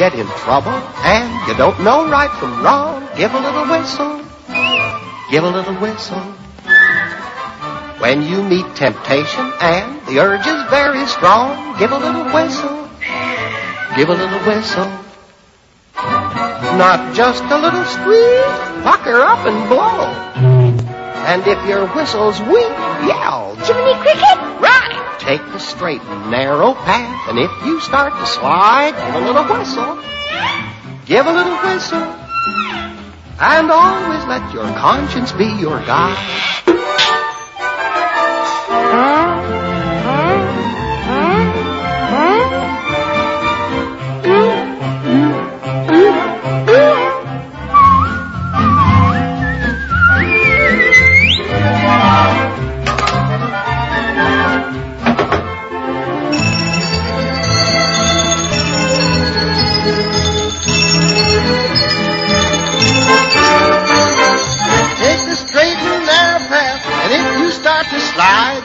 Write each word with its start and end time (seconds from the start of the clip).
get 0.00 0.14
in 0.14 0.26
trouble 0.48 0.72
and 1.04 1.28
you 1.46 1.54
don't 1.58 1.78
know 1.84 2.08
right 2.08 2.32
from 2.40 2.62
wrong, 2.64 3.06
give 3.18 3.34
a 3.34 3.38
little 3.38 3.68
whistle. 3.68 4.24
Give 5.30 5.44
a 5.44 5.50
little 5.50 5.74
whistle. 5.74 6.24
When 8.00 8.22
you 8.22 8.42
meet 8.42 8.64
temptation 8.74 9.52
and 9.60 10.00
the 10.06 10.20
urge 10.20 10.46
is 10.46 10.60
very 10.70 11.04
strong, 11.04 11.78
give 11.78 11.92
a 11.92 11.98
little 11.98 12.24
whistle. 12.32 12.88
Give 13.94 14.08
a 14.08 14.16
little 14.16 14.40
whistle. 14.48 14.88
Not 16.80 17.14
just 17.14 17.44
a 17.44 17.58
little 17.60 17.84
squeak, 17.84 18.82
pucker 18.82 19.20
up 19.20 19.44
and 19.44 19.68
blow. 19.68 20.08
And 21.28 21.46
if 21.46 21.60
your 21.68 21.86
whistle's 21.88 22.40
weak, 22.40 22.72
yell. 23.04 23.54
Jiminy 23.56 23.92
Cricket? 24.00 24.38
Right. 24.64 24.79
Take 25.20 25.44
the 25.52 25.58
straight 25.58 26.00
and 26.00 26.30
narrow 26.30 26.72
path, 26.72 27.28
and 27.28 27.38
if 27.38 27.50
you 27.64 27.78
start 27.80 28.12
to 28.14 28.26
slide, 28.26 28.92
give 28.92 29.22
a 29.22 29.26
little 29.26 29.44
whistle. 29.44 29.98
Give 31.04 31.26
a 31.26 31.32
little 31.32 31.56
whistle. 31.58 32.02
And 33.38 33.70
always 33.70 34.24
let 34.26 34.52
your 34.54 34.64
conscience 34.64 35.32
be 35.32 35.44
your 35.60 35.78
guide. 35.80 36.40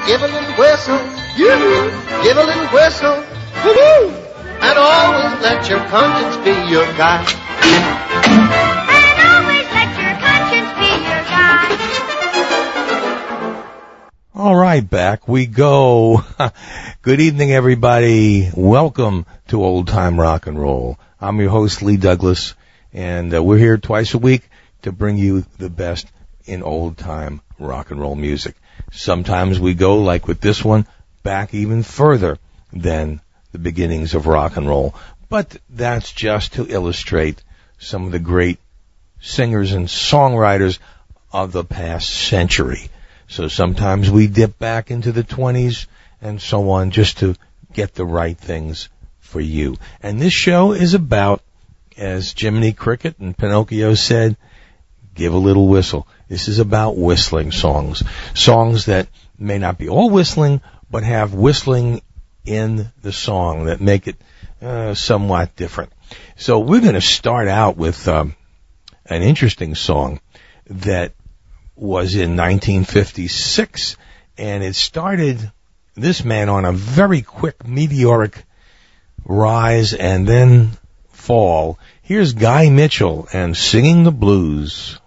Give 0.06 0.22
a 0.22 0.28
little 0.28 0.53
whistle. 0.53 1.00
You 1.36 1.50
give 2.22 2.38
a 2.38 2.44
little 2.44 2.67
whistle. 2.67 3.16
Woo-hoo. 3.66 4.09
And 4.61 4.78
always 4.78 5.42
let 5.42 5.67
your 5.67 5.80
conscience 5.88 6.38
be 6.45 6.52
your 6.72 6.86
guide. 6.94 7.28
And 8.94 9.20
always 9.26 9.66
let 9.73 9.98
your 9.98 10.16
conscience 10.22 10.72
be 10.78 10.92
your 11.09 11.23
guide. 11.26 11.80
All 14.36 14.56
right, 14.56 14.88
back 14.88 15.28
we 15.28 15.48
go. 15.48 16.23
Good 17.02 17.20
evening, 17.20 17.52
everybody. 17.52 18.52
Welcome 18.56 19.26
to 19.48 19.64
Old 19.64 19.88
Time 19.88 20.20
Rock 20.20 20.45
and 20.45 20.59
Roll. 20.59 21.00
I'm 21.20 21.39
your 21.39 21.50
host, 21.50 21.81
Lee 21.81 21.98
Douglas, 21.98 22.53
and 22.94 23.33
uh, 23.33 23.42
we're 23.42 23.58
here 23.58 23.80
twice 23.80 24.14
a 24.14 24.20
week 24.20 24.48
to 24.83 24.92
bring 24.92 25.17
you 25.17 25.45
the 25.58 25.72
best 25.72 26.06
in 26.45 26.61
old 26.61 26.95
time 26.98 27.42
rock 27.58 27.89
and 27.89 28.00
roll 28.00 28.14
music. 28.14 28.56
Sometimes 28.91 29.59
we 29.59 29.73
go, 29.73 29.97
like 29.97 30.28
with 30.28 30.41
this 30.41 30.64
one, 30.64 30.86
back 31.23 31.53
even 31.53 31.83
further 31.83 32.38
than 32.72 33.22
the 33.52 33.59
beginnings 33.59 34.14
of 34.14 34.27
rock 34.27 34.58
and 34.58 34.67
roll. 34.67 34.95
But 35.30 35.58
that's 35.69 36.11
just 36.11 36.53
to 36.53 36.67
illustrate 36.67 37.44
some 37.80 38.05
of 38.05 38.11
the 38.11 38.20
great 38.20 38.60
singers 39.21 39.73
and 39.73 39.87
songwriters 39.87 40.80
of 41.32 41.52
the 41.52 41.64
past 41.64 42.10
century. 42.10 42.89
So 43.27 43.48
sometimes 43.48 44.11
we 44.11 44.27
dip 44.27 44.60
back 44.60 44.92
into 44.92 45.11
the 45.11 45.23
20s 45.23 45.87
and 46.21 46.42
so 46.42 46.70
on 46.71 46.92
just 46.92 47.20
to 47.20 47.36
get 47.73 47.93
the 47.93 48.05
right 48.05 48.37
things 48.37 48.89
for 49.20 49.42
you. 49.42 49.77
And 50.02 50.21
this 50.21 50.33
show 50.33 50.73
is 50.73 50.93
about, 50.93 51.42
as 51.98 52.33
Jiminy 52.37 52.73
Cricket 52.73 53.17
and 53.20 53.37
Pinocchio 53.37 53.95
said, 53.95 54.37
give 55.14 55.33
a 55.33 55.37
little 55.37 55.67
whistle. 55.67 56.08
This 56.27 56.47
is 56.47 56.59
about 56.59 56.97
whistling 56.97 57.52
songs. 57.52 58.03
Songs 58.33 58.86
that 58.86 59.08
may 59.37 59.58
not 59.58 59.77
be 59.77 59.89
all 59.89 60.09
whistling, 60.09 60.61
but 60.89 61.03
have 61.03 61.33
whistling 61.33 62.02
in 62.45 62.91
the 63.02 63.11
song 63.11 63.65
that 63.65 63.81
make 63.81 64.08
it 64.08 64.15
uh, 64.61 64.93
somewhat 64.93 65.55
different. 65.55 65.91
So 66.36 66.59
we're 66.59 66.81
going 66.81 66.93
to 66.93 67.02
start 67.02 67.47
out 67.47 67.77
with 67.77 68.08
um, 68.08 68.36
an 69.05 69.21
interesting 69.21 69.75
song 69.75 70.19
that 70.67 71.13
was 71.75 72.15
in 72.15 72.37
1956, 72.37 73.97
and 74.37 74.63
it 74.63 74.75
started 74.75 75.52
this 75.95 76.23
man 76.23 76.49
on 76.49 76.65
a 76.65 76.71
very 76.71 77.21
quick 77.21 77.67
meteoric 77.67 78.43
rise 79.25 79.93
and 79.93 80.27
then 80.27 80.71
fall. 81.09 81.80
Here's 82.02 82.33
Guy 82.33 82.69
Mitchell 82.69 83.27
and 83.33 83.55
singing 83.55 84.03
the 84.03 84.11
blues. 84.11 84.99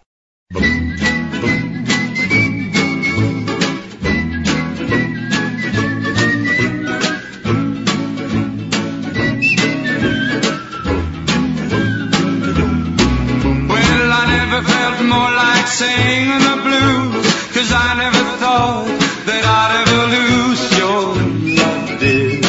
Singing 15.68 16.40
the 16.48 16.56
blues, 16.64 17.26
cause 17.52 17.70
I 17.72 17.94
never 18.00 18.24
thought 18.40 18.88
that 19.28 19.44
I'd 19.44 19.72
ever 19.84 20.02
lose 20.16 20.62
your 20.80 21.12
love, 21.60 22.00
dear. 22.00 22.40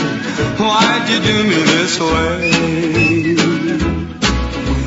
Why'd 0.56 1.04
you 1.12 1.20
do 1.20 1.36
me 1.52 1.60
this 1.76 2.00
way? 2.00 3.36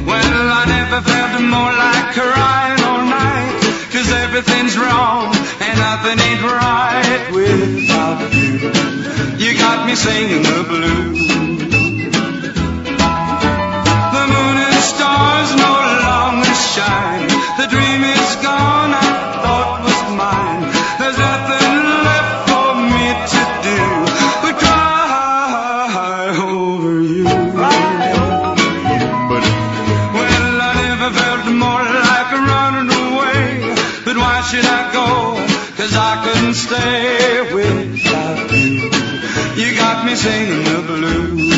Well, 0.09 0.34
I 0.60 0.65
never 0.65 1.00
felt 1.04 1.43
more 1.44 1.72
like 1.84 2.06
crying 2.16 2.81
all 2.88 3.04
night, 3.04 3.53
cause 3.93 4.09
everything's 4.25 4.76
wrong 4.78 5.37
and 5.60 5.75
nothing 5.78 6.19
ain't 6.19 6.43
right 6.43 7.25
without 7.37 8.32
you. 8.32 8.72
You 9.44 9.59
got 9.59 9.87
me 9.87 9.94
singing 9.94 10.43
the 10.43 10.64
blues. 10.72 11.28
The 14.16 14.25
moon 14.32 14.56
and 14.66 14.81
stars 14.88 15.50
no 15.56 15.72
longer 16.09 16.54
shine. 16.72 17.42
The 17.59 17.67
dream 17.69 18.03
is 18.03 18.37
gone, 18.37 18.93
I 18.97 19.09
thought 19.43 19.85
was 19.85 20.03
mine. 20.17 20.65
There's 20.99 21.19
nothing 21.19 21.73
left 22.09 22.49
for 22.49 22.71
me 22.81 23.07
to 23.33 23.43
do 23.69 23.81
but 24.43 24.55
cry 24.57 26.33
over 26.33 27.03
you. 27.03 27.25
But, 29.31 29.45
well, 30.17 30.55
I 30.65 30.73
never 30.81 31.11
felt 31.12 31.45
more 31.65 31.85
like 32.09 32.31
running 32.51 32.91
away. 33.05 33.77
But 34.07 34.17
why 34.17 34.41
should 34.49 34.65
I 34.65 34.83
go? 34.99 35.07
Cause 35.77 35.95
I 35.95 36.12
couldn't 36.25 36.55
stay 36.55 37.53
without 37.53 38.51
you. 38.51 38.91
You 39.61 39.69
got 39.77 40.07
me 40.07 40.15
singing 40.15 40.65
the 40.65 40.81
blues. 40.87 41.52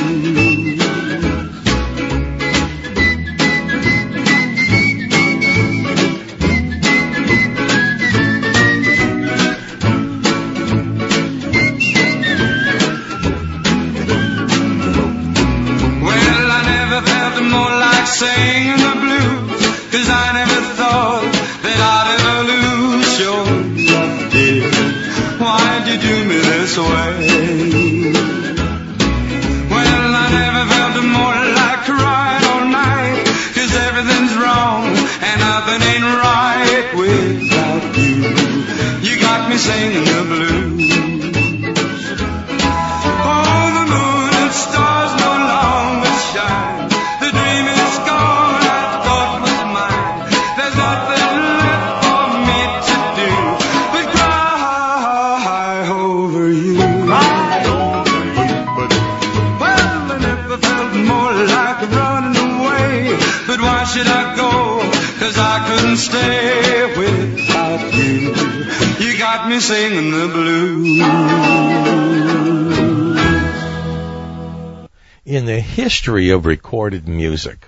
In 75.35 75.47
the 75.47 75.59
history 75.59 76.31
of 76.31 76.47
recorded 76.47 77.09
music, 77.09 77.67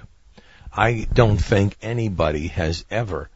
I 0.72 1.08
don't 1.12 1.36
think 1.36 1.76
anybody 1.82 2.46
has 2.46 2.84
ever 2.92 3.28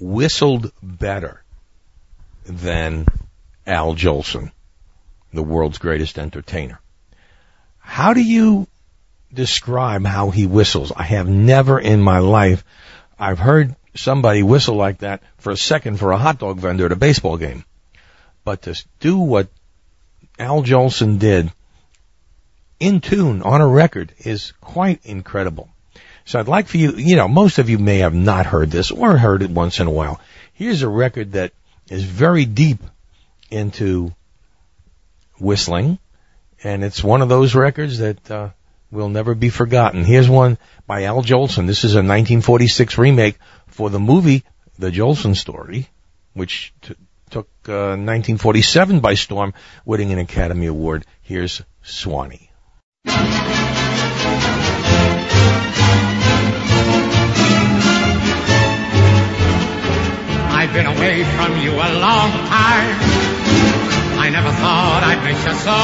whistled 0.00 0.72
better 0.82 1.42
than 2.46 3.04
Al 3.66 3.94
Jolson, 3.94 4.50
the 5.34 5.42
world's 5.42 5.76
greatest 5.76 6.18
entertainer. 6.18 6.80
How 7.80 8.14
do 8.14 8.22
you 8.22 8.66
describe 9.30 10.06
how 10.06 10.30
he 10.30 10.46
whistles? 10.46 10.90
I 10.96 11.02
have 11.02 11.28
never 11.28 11.78
in 11.78 12.00
my 12.00 12.20
life, 12.20 12.64
I've 13.18 13.38
heard 13.38 13.76
somebody 13.94 14.42
whistle 14.42 14.76
like 14.76 15.00
that 15.00 15.22
for 15.36 15.50
a 15.50 15.56
second 15.58 15.98
for 15.98 16.12
a 16.12 16.18
hot 16.18 16.38
dog 16.38 16.60
vendor 16.60 16.86
at 16.86 16.92
a 16.92 16.96
baseball 16.96 17.36
game. 17.36 17.66
But 18.42 18.62
to 18.62 18.82
do 19.00 19.18
what 19.18 19.48
Al 20.38 20.62
Jolson 20.62 21.18
did 21.18 21.52
in 22.80 23.00
tune 23.00 23.42
on 23.42 23.60
a 23.60 23.66
record 23.66 24.12
is 24.18 24.52
quite 24.60 25.04
incredible. 25.04 25.68
So 26.24 26.38
I'd 26.38 26.48
like 26.48 26.68
for 26.68 26.76
you, 26.76 26.92
you 26.92 27.16
know, 27.16 27.26
most 27.26 27.58
of 27.58 27.70
you 27.70 27.78
may 27.78 27.98
have 27.98 28.14
not 28.14 28.46
heard 28.46 28.70
this 28.70 28.90
or 28.90 29.16
heard 29.16 29.42
it 29.42 29.50
once 29.50 29.80
in 29.80 29.86
a 29.86 29.90
while. 29.90 30.20
Here's 30.52 30.82
a 30.82 30.88
record 30.88 31.32
that 31.32 31.52
is 31.88 32.04
very 32.04 32.44
deep 32.44 32.80
into 33.50 34.12
whistling, 35.38 35.98
and 36.62 36.84
it's 36.84 37.02
one 37.02 37.22
of 37.22 37.28
those 37.28 37.54
records 37.54 37.98
that 37.98 38.30
uh, 38.30 38.50
will 38.90 39.08
never 39.08 39.34
be 39.34 39.48
forgotten. 39.48 40.04
Here's 40.04 40.28
one 40.28 40.58
by 40.86 41.04
Al 41.04 41.22
Jolson. 41.22 41.66
This 41.66 41.84
is 41.84 41.94
a 41.94 42.04
1946 42.04 42.98
remake 42.98 43.38
for 43.68 43.90
the 43.90 44.00
movie 44.00 44.44
The 44.78 44.90
Jolson 44.90 45.34
Story, 45.34 45.88
which 46.34 46.74
t- 46.82 46.94
took 47.30 47.48
uh, 47.68 47.96
1947 47.96 49.00
by 49.00 49.14
storm, 49.14 49.54
winning 49.84 50.12
an 50.12 50.18
Academy 50.18 50.66
Award. 50.66 51.06
Here's 51.22 51.62
Swanee. 51.82 52.47
I've 60.58 60.74
been 60.74 60.86
away 60.86 61.22
from 61.22 61.56
you 61.56 61.70
a 61.70 61.90
long 62.02 62.30
time. 62.50 62.98
I 64.18 64.28
never 64.28 64.50
thought 64.50 65.06
I'd 65.06 65.22
miss 65.22 65.38
you 65.46 65.54
so. 65.54 65.80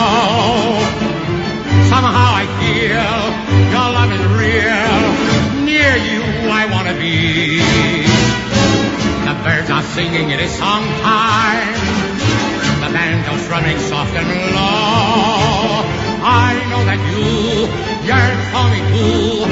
Somehow 1.94 2.42
I 2.42 2.44
feel 2.58 3.06
your 3.70 3.88
love 3.94 4.10
is 4.10 4.24
real. 4.34 5.64
Near 5.64 5.94
you 5.94 6.20
I 6.50 6.66
want 6.74 6.88
to 6.88 6.94
be. 6.98 7.62
The 9.24 9.34
birds 9.46 9.70
are 9.70 9.84
singing, 9.94 10.30
it 10.30 10.40
is 10.40 10.50
song 10.58 10.82
time. 11.06 11.72
The 12.82 12.90
banjo's 12.92 13.46
running 13.46 13.78
soft 13.78 14.10
and 14.10 14.54
low. 14.56 15.83
I 16.24 16.56
know 16.72 16.80
that 16.88 16.96
you 17.04 17.68
yearn 18.08 18.38
for 18.48 18.64
me 18.72 18.80
too. 18.96 19.44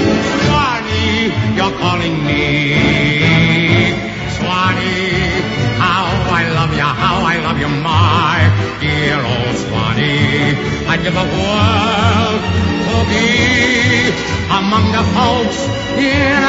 Swanee, 0.49 1.29
you're 1.53 1.77
calling 1.77 2.17
me. 2.25 3.93
Swanee, 4.33 5.45
how 5.77 6.09
I 6.33 6.49
love 6.57 6.73
you, 6.73 6.89
how 7.05 7.21
I 7.29 7.37
love 7.45 7.59
you, 7.61 7.69
my 7.69 8.41
dear 8.81 9.21
old 9.21 9.57
Swanee. 9.69 10.57
I'd 10.89 11.05
give 11.05 11.13
the 11.13 11.29
world 11.29 12.41
to 12.89 12.97
be 13.13 14.09
among 14.49 14.97
the 14.97 15.05
folks 15.13 15.59
in 16.01 16.41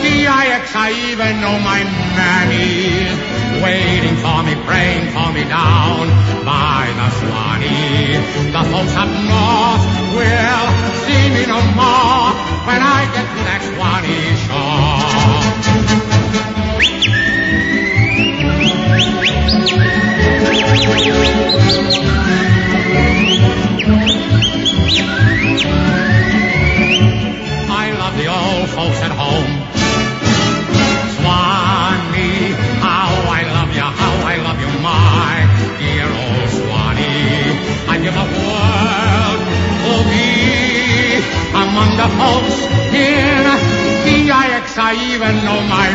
DIX. 0.00 0.64
I 0.72 0.88
even 1.12 1.40
know 1.44 1.52
my 1.60 1.84
mammy 2.16 3.35
waiting 3.62 4.16
for 4.16 4.42
me, 4.42 4.54
praying 4.64 5.06
for 5.12 5.32
me 5.32 5.44
down 5.44 6.08
by 6.44 6.88
the 6.98 7.08
Swanee. 7.18 8.16
The 8.52 8.62
folks 8.72 8.94
up 8.96 9.08
north 9.08 9.84
will 10.16 10.68
see 11.04 11.24
me 11.34 11.42
no 11.46 11.60
more 11.74 12.32
when 12.66 12.80
I 12.82 13.06
get 13.14 13.26
to 13.32 13.40
that 13.48 13.60
Swanee 13.68 14.36
shore. 14.44 15.36
I 27.68 27.92
love 27.92 28.14
the 28.16 28.26
old 28.26 28.68
folks 28.70 29.00
at 29.02 29.10
home. 29.12 29.52
Swanee, 31.16 31.65
among 41.76 41.96
the 42.00 42.08
folks 42.16 42.56
in 42.94 43.36
even 44.96 45.36
my 45.44 45.88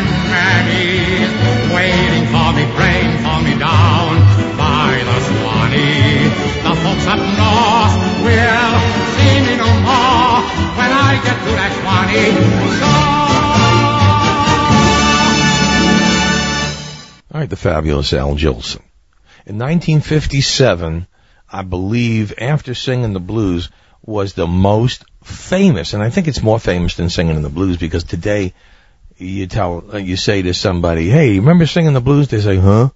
waiting 1.74 2.26
for 2.30 2.48
me, 2.54 2.64
praying 2.76 3.14
for 3.24 3.38
me 3.42 3.58
down 3.58 4.12
by 4.56 5.02
the 5.08 5.18
Swanee. 5.26 6.30
The 6.62 6.74
folks 6.82 7.06
up 7.08 7.18
north 7.18 7.94
will 8.22 8.74
see 9.16 9.36
me 9.46 9.54
no 9.58 9.70
more 9.88 10.42
when 10.78 10.90
I 10.92 11.20
get 11.24 11.38
to 11.46 11.52
that 11.58 11.72
Swanee 11.78 12.34
shore. 12.78 13.12
All 17.34 17.40
right, 17.40 17.50
the 17.50 17.56
fabulous 17.56 18.12
Al 18.12 18.36
Jolson. 18.36 18.82
In 19.46 19.58
1957, 19.58 21.08
I 21.50 21.62
believe, 21.62 22.34
after 22.38 22.74
singing 22.74 23.14
the 23.14 23.20
blues, 23.20 23.70
was 24.04 24.34
the 24.34 24.46
most 24.46 25.04
famous, 25.24 25.94
and 25.94 26.02
I 26.02 26.10
think 26.10 26.28
it's 26.28 26.42
more 26.42 26.58
famous 26.58 26.94
than 26.94 27.10
singing 27.10 27.36
in 27.36 27.42
the 27.42 27.48
blues 27.48 27.76
because 27.76 28.04
today 28.04 28.54
you 29.16 29.46
tell, 29.46 30.00
you 30.00 30.16
say 30.16 30.42
to 30.42 30.54
somebody, 30.54 31.08
"Hey, 31.08 31.38
remember 31.38 31.66
singing 31.66 31.94
the 31.94 32.00
blues?" 32.00 32.28
They 32.28 32.40
say, 32.40 32.56
"Huh?" 32.56 32.90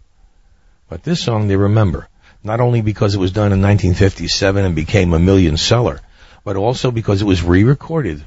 But 0.89 1.03
this 1.03 1.23
song 1.23 1.49
they 1.49 1.57
remember, 1.57 2.09
not 2.43 2.61
only 2.61 2.81
because 2.81 3.15
it 3.15 3.21
was 3.21 3.33
done 3.33 3.53
in 3.53 3.61
1957 3.61 4.65
and 4.65 4.75
became 4.75 5.13
a 5.13 5.19
million 5.19 5.57
seller, 5.57 6.01
but 6.45 6.57
also 6.57 6.91
because 6.91 7.23
it 7.23 7.27
was 7.27 7.43
re-recorded 7.43 8.25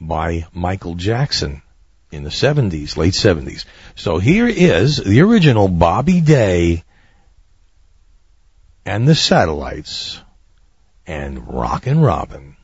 by 0.00 0.46
Michael 0.52 0.94
Jackson 0.94 1.62
in 2.10 2.22
the 2.22 2.30
70s, 2.30 2.96
late 2.96 3.14
70s. 3.14 3.64
So 3.94 4.18
here 4.18 4.46
is 4.46 4.98
the 4.98 5.22
original 5.22 5.68
Bobby 5.68 6.20
Day 6.20 6.84
and 8.84 9.08
the 9.08 9.14
Satellites 9.14 10.20
and 11.06 11.48
Rockin' 11.48 12.00
Robin. 12.00 12.55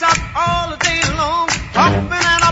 The 0.00 0.76
day 0.76 1.02
long, 1.16 1.48
hopping 1.74 2.24
and 2.24 2.42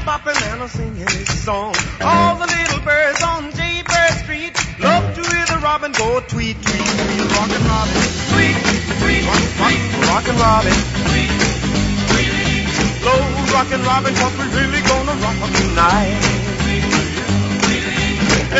and 5.51 5.63
robin 5.63 5.93
tweet, 6.29 6.61
tweet, 6.63 6.85
tweet, 6.85 7.31
robin, 7.33 7.97
tweet, 8.35 8.57
tweet, 9.01 9.25
rock, 9.25 9.45
rock, 9.57 9.77
rockin' 10.09 10.37
robin, 10.37 10.77
tweet, 11.09 11.31
tweet, 11.31 11.58
slow 13.09 13.55
rockin' 13.55 13.83
robin, 13.85 14.15
'cause 14.15 14.35
we're 14.39 14.55
really 14.61 14.83
gonna 14.83 15.15
rock 15.25 15.39
'em 15.45 15.53
tonight. 15.63 16.21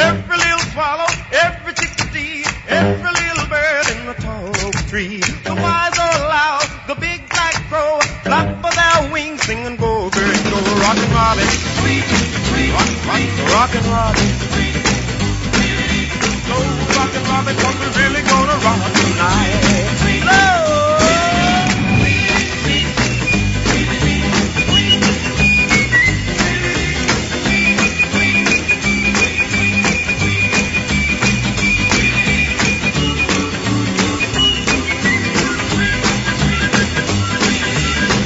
Every 0.09 0.37
little 0.45 0.65
swallow, 0.73 1.11
every 1.45 1.73
chickadee, 1.81 2.45
every 2.69 3.13
little 3.21 3.47
bird 3.55 3.87
in 3.95 4.07
the 4.07 4.15
tall 4.25 4.53
oak 4.67 4.77
tree. 4.91 5.21
The 5.45 5.55
wise 5.55 5.99
or 6.07 6.15
loud, 6.35 6.67
the 6.87 6.95
big 6.95 7.21
black 7.35 7.57
crow, 7.69 8.01
flap 8.25 8.65
of 8.69 8.75
their 8.81 9.01
wings, 9.13 9.43
sing 9.47 9.67
and 9.67 9.79
go, 9.79 10.11
bird, 10.11 10.39
go, 10.53 10.59
rockin' 10.85 11.13
robin, 11.19 11.49
rock, 12.77 12.91
rock, 13.09 13.23
rockin' 13.55 13.87
robin, 13.97 14.29
slow 16.47 16.65
rockin' 16.99 17.25
robin, 17.33 17.55
'cause 17.61 17.77
we 17.83 17.89
really 18.03 18.23
gonna 18.33 18.57
rock 18.67 18.83
tonight. 19.01 19.55
Slow. 20.23 20.78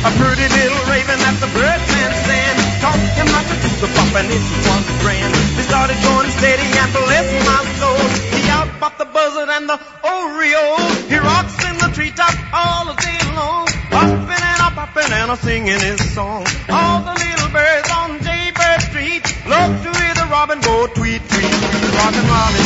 A 0.03 0.11
pretty 0.19 0.49
little 0.51 0.83
raven 0.91 1.21
at 1.23 1.37
the 1.39 1.47
birdman 1.55 2.11
stand 2.27 2.59
taught 2.83 2.99
him 3.19 3.29
how 3.31 3.43
to 3.47 3.55
the 3.83 3.89
bump 3.95 4.15
and 4.19 4.29
it 4.35 4.43
was 4.67 4.85
grand. 4.99 5.35
They 5.55 5.63
started 5.63 5.99
going 6.03 6.31
steady 6.39 6.67
and 6.67 6.91
bless 6.91 7.29
my 7.47 7.63
soul. 7.79 8.03
He 8.35 8.43
outbought 8.51 8.99
the 8.99 9.07
buzzard 9.07 9.49
and 9.49 9.69
the 9.71 9.79
oriole. 10.03 10.91
He 11.07 11.19
rocks 11.19 11.55
in 11.67 11.79
the 11.79 11.91
treetop 11.95 12.35
all 12.53 12.95
day 12.99 13.21
long, 13.35 13.67
hopping 13.95 14.43
and 14.43 14.61
a 14.67 14.71
popping 14.75 15.13
and 15.13 15.31
a 15.31 15.37
singing 15.37 15.79
his 15.79 16.03
song. 16.15 16.47
All 16.69 17.03
the 17.03 17.15
little 17.15 17.51
birds 17.55 17.91
on 17.91 18.19
Jaybird 18.27 18.83
Street 18.91 19.25
Love 19.47 19.83
to 19.83 19.91
hear 20.01 20.15
the 20.15 20.27
robin 20.31 20.61
go 20.61 20.87
tweet, 20.87 21.21
tweet, 21.29 21.51
tweet. 21.51 21.95
Rockin' 21.99 22.27
Robin. 22.27 22.63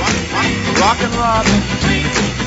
Rock, 0.00 0.16
rock, 0.32 0.80
rockin' 0.80 1.12
Robin. 1.12 2.41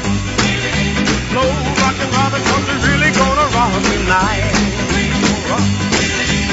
Slow 1.36 1.52
rockin' 1.84 2.12
Robin, 2.16 2.42
cause 2.48 2.64
we're 2.64 2.96
really 2.96 3.12
gonna 3.12 3.48
rock 3.52 3.76
tonight. 3.92 4.56
Rock. 5.52 5.68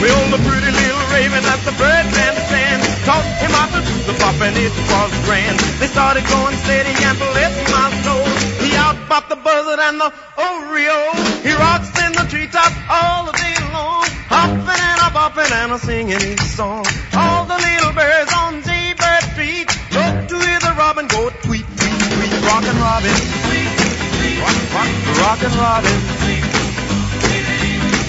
Well, 0.03 0.23
the 0.35 0.43
pretty 0.43 0.73
little 0.75 1.07
raven 1.15 1.39
at 1.47 1.63
the 1.63 1.71
birdman 1.79 2.35
stand 2.51 2.83
taught 3.07 3.23
him 3.39 3.53
how 3.55 3.71
to 3.71 3.81
the 4.11 4.15
pop 4.19 4.35
and 4.43 4.59
it 4.59 4.75
was 4.91 5.15
grand. 5.23 5.55
They 5.79 5.87
started 5.87 6.27
going 6.27 6.57
steady 6.67 6.91
and 6.99 7.15
bless 7.15 7.55
my 7.71 7.95
soul. 8.03 8.27
He 8.59 8.75
outpopped 8.75 9.29
the 9.31 9.39
buzzard 9.39 9.79
and 9.79 10.01
the 10.03 10.11
Oreo. 10.35 10.99
He 11.47 11.55
rocks 11.55 11.95
in 12.03 12.19
the 12.19 12.27
treetop 12.27 12.75
all 12.91 13.31
the 13.31 13.39
day 13.39 13.55
long, 13.71 14.03
hopping 14.35 14.67
and 14.67 14.99
a 14.99 15.11
bopping 15.15 15.53
and 15.63 15.71
a 15.75 15.79
singing 15.79 16.19
his 16.19 16.43
song. 16.59 16.83
All 17.15 17.47
the 17.47 17.55
little 17.55 17.95
birds 17.95 18.35
on 18.35 18.59
Jaybird 18.67 19.23
Street 19.31 19.71
love 19.95 20.27
to 20.27 20.37
hear 20.43 20.59
the 20.59 20.75
robin 20.75 21.07
go 21.07 21.31
tweet, 21.47 21.71
tweet, 21.71 21.99
tweet. 22.19 22.33
Rockin' 22.51 22.77
Robin, 22.83 23.52
rock, 24.83 25.19
rock, 25.19 25.43
and 25.43 25.55
Robin. 25.55 25.99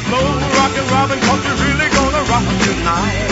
Slow 0.07 0.27
and 0.77 0.91
Robin, 0.91 1.19
cause 1.19 1.45
you're 1.45 1.55
really 1.67 1.89
gonna 1.89 2.23
rock 2.29 2.45
tonight. 2.63 3.29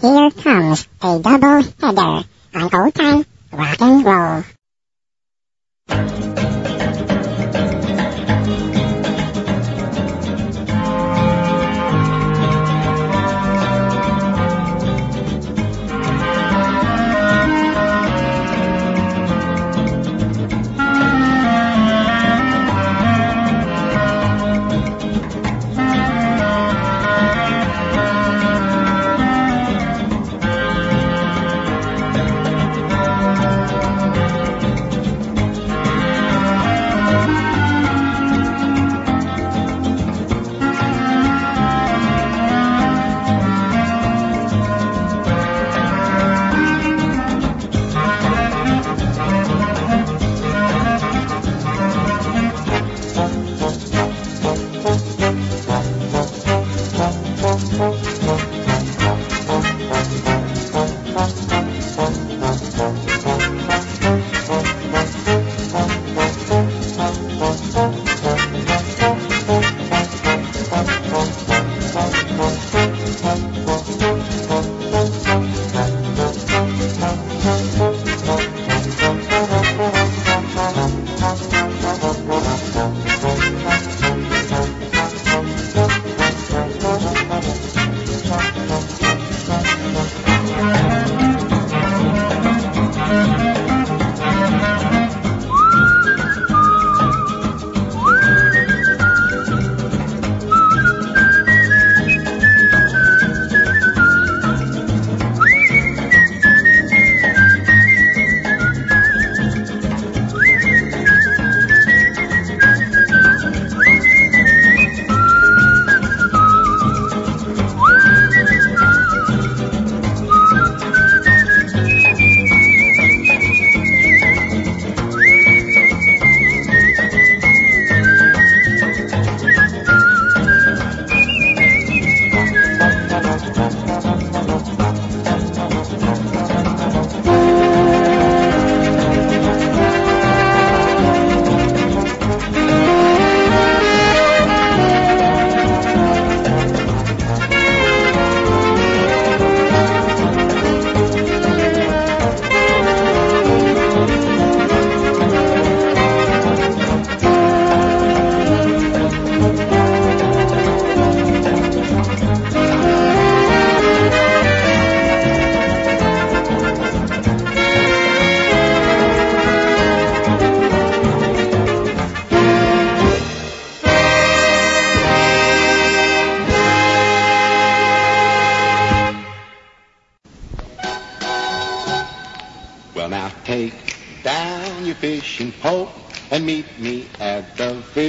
Here 0.00 0.30
comes 0.30 0.88
a 1.02 1.18
double 1.18 1.62
header 1.80 2.24
on 2.54 2.74
old 2.74 2.94
time 2.94 3.24
rock 3.52 3.80
and 3.80 4.04
roll. 4.04 4.55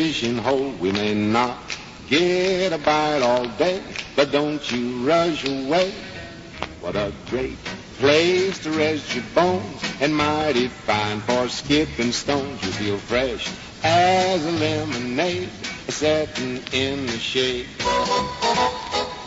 We 0.07 0.93
may 0.93 1.13
not 1.13 1.57
get 2.07 2.71
a 2.71 2.77
bite 2.77 3.21
all 3.21 3.45
day, 3.57 3.83
but 4.15 4.31
don't 4.31 4.71
you 4.71 5.05
rush 5.05 5.43
away. 5.43 5.93
What 6.79 6.95
a 6.95 7.11
great 7.29 7.57
place 7.97 8.57
to 8.59 8.71
rest 8.71 9.13
your 9.13 9.25
bones 9.35 9.83
and 9.99 10.15
mighty 10.15 10.69
fine 10.69 11.19
for 11.19 11.49
skipping 11.49 12.13
stones. 12.13 12.63
You 12.63 12.71
feel 12.71 12.97
fresh 12.97 13.51
as 13.83 14.45
a 14.45 14.51
lemonade 14.51 15.49
setting 15.89 16.63
in 16.71 17.05
the 17.05 17.17
shade. 17.17 17.67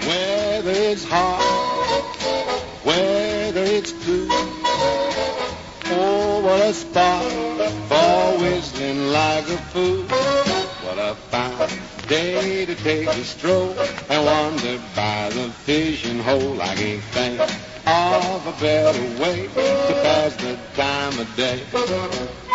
Whether 0.08 0.70
it's 0.70 1.04
hot, 1.04 1.42
whether 2.84 3.64
it's 3.64 3.92
cool. 3.92 4.28
Oh, 5.92 6.40
what 6.42 6.62
a 6.62 6.72
spot 6.72 7.22
for 7.90 8.42
whistling 8.42 9.08
like 9.08 9.44
a 9.44 9.58
fool. 9.58 10.29
Take 12.90 13.06
a 13.06 13.24
stroll 13.24 13.78
and 14.08 14.26
wander 14.26 14.82
by 14.96 15.30
the 15.30 15.46
vision 15.64 16.18
hole. 16.18 16.60
I 16.60 16.74
can't 16.74 17.02
think 17.14 17.40
of 17.86 18.46
a 18.46 18.54
better 18.60 19.22
way 19.22 19.46
to 19.46 19.94
pass 20.02 20.34
the 20.36 20.58
time 20.74 21.16
of 21.20 21.28
day. 21.36 22.49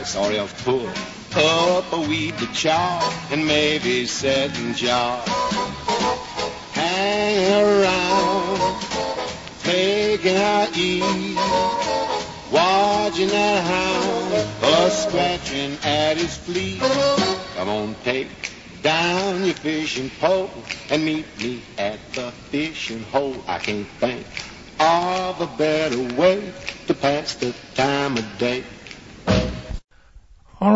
Grass 0.00 0.16
or 0.16 0.32
else 0.32 0.52
pull 0.64 0.86
up 1.36 1.92
a 1.92 2.00
weed 2.00 2.36
to 2.38 2.46
chaw 2.52 3.28
and 3.30 3.46
maybe 3.46 4.06
set 4.06 4.56
and 4.58 4.74
jaw. 4.74 5.66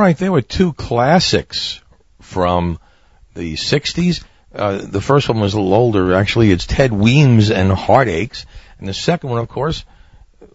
Right, 0.04 0.18
there 0.18 0.32
were 0.32 0.42
two 0.42 0.75
classics 0.75 1.80
from 2.20 2.78
the 3.34 3.54
60s. 3.54 4.23
Uh, 4.54 4.78
the 4.82 5.00
first 5.00 5.28
one 5.28 5.40
was 5.40 5.54
a 5.54 5.61
little 5.61 5.75
older. 5.75 6.14
Actually, 6.14 6.50
it's 6.50 6.66
Ted 6.66 6.92
Weems 6.92 7.50
and 7.50 7.73
Heartaches. 7.73 8.44
And 8.78 8.87
the 8.87 8.92
second 8.92 9.30
one, 9.30 9.38
of 9.38 9.49
course, 9.49 9.84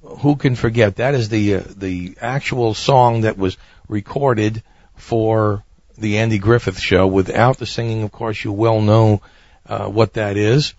who 0.04 0.36
can 0.36 0.56
forget? 0.56 0.98
That 0.98 1.16
is 1.16 1.30
the 1.30 1.56
uh, 1.56 1.64
the 1.76 2.16
actual 2.22 2.74
song 2.74 3.22
that 3.22 3.38
was 3.38 3.58
recorded 3.88 4.62
for 4.96 5.64
the 5.98 6.20
Andy 6.20 6.38
Griffith 6.38 6.80
Show. 6.80 7.08
Without 7.08 7.58
the 7.58 7.66
singing, 7.66 8.04
of 8.04 8.12
course, 8.12 8.44
you 8.44 8.52
well 8.52 8.82
know 8.82 9.22
uh, 9.66 9.88
what 9.88 10.14
that 10.14 10.38
is 10.38 10.76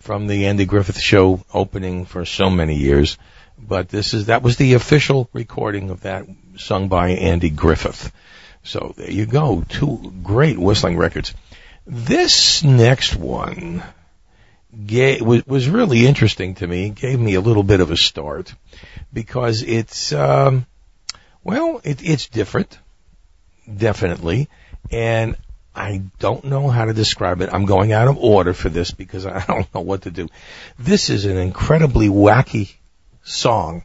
from 0.00 0.26
the 0.26 0.46
Andy 0.46 0.66
Griffith 0.66 1.00
Show 1.00 1.44
opening 1.52 2.04
for 2.04 2.24
so 2.24 2.50
many 2.50 2.76
years. 2.76 3.16
But 3.66 3.88
this 3.88 4.14
is 4.14 4.26
that 4.26 4.42
was 4.42 4.56
the 4.56 4.74
official 4.74 5.28
recording 5.32 5.90
of 5.90 6.02
that 6.02 6.26
sung 6.56 6.88
by 6.88 7.10
Andy 7.10 7.50
Griffith. 7.50 8.12
So 8.62 8.94
there 8.96 9.10
you 9.10 9.26
go, 9.26 9.64
two 9.68 10.12
great 10.22 10.58
whistling 10.58 10.96
records. 10.96 11.34
This 11.86 12.62
next 12.62 13.16
one 13.16 13.82
gave, 14.86 15.22
was, 15.22 15.68
really 15.68 16.06
interesting 16.06 16.54
to 16.56 16.66
me. 16.66 16.90
Gave 16.90 17.18
me 17.18 17.34
a 17.34 17.40
little 17.40 17.62
bit 17.62 17.80
of 17.80 17.90
a 17.90 17.96
start 17.96 18.54
because 19.12 19.62
it's 19.62 20.12
um, 20.12 20.66
well, 21.42 21.80
it, 21.84 22.02
it's 22.02 22.28
different, 22.28 22.78
definitely, 23.74 24.48
and 24.90 25.36
I 25.74 26.02
don't 26.18 26.44
know 26.44 26.68
how 26.68 26.84
to 26.84 26.92
describe 26.92 27.40
it. 27.40 27.50
I'm 27.52 27.64
going 27.64 27.92
out 27.92 28.08
of 28.08 28.18
order 28.18 28.52
for 28.52 28.68
this 28.68 28.90
because 28.90 29.24
I 29.26 29.44
don't 29.46 29.72
know 29.74 29.80
what 29.80 30.02
to 30.02 30.10
do. 30.10 30.28
This 30.78 31.08
is 31.08 31.24
an 31.24 31.38
incredibly 31.38 32.08
wacky 32.08 32.74
song. 33.22 33.84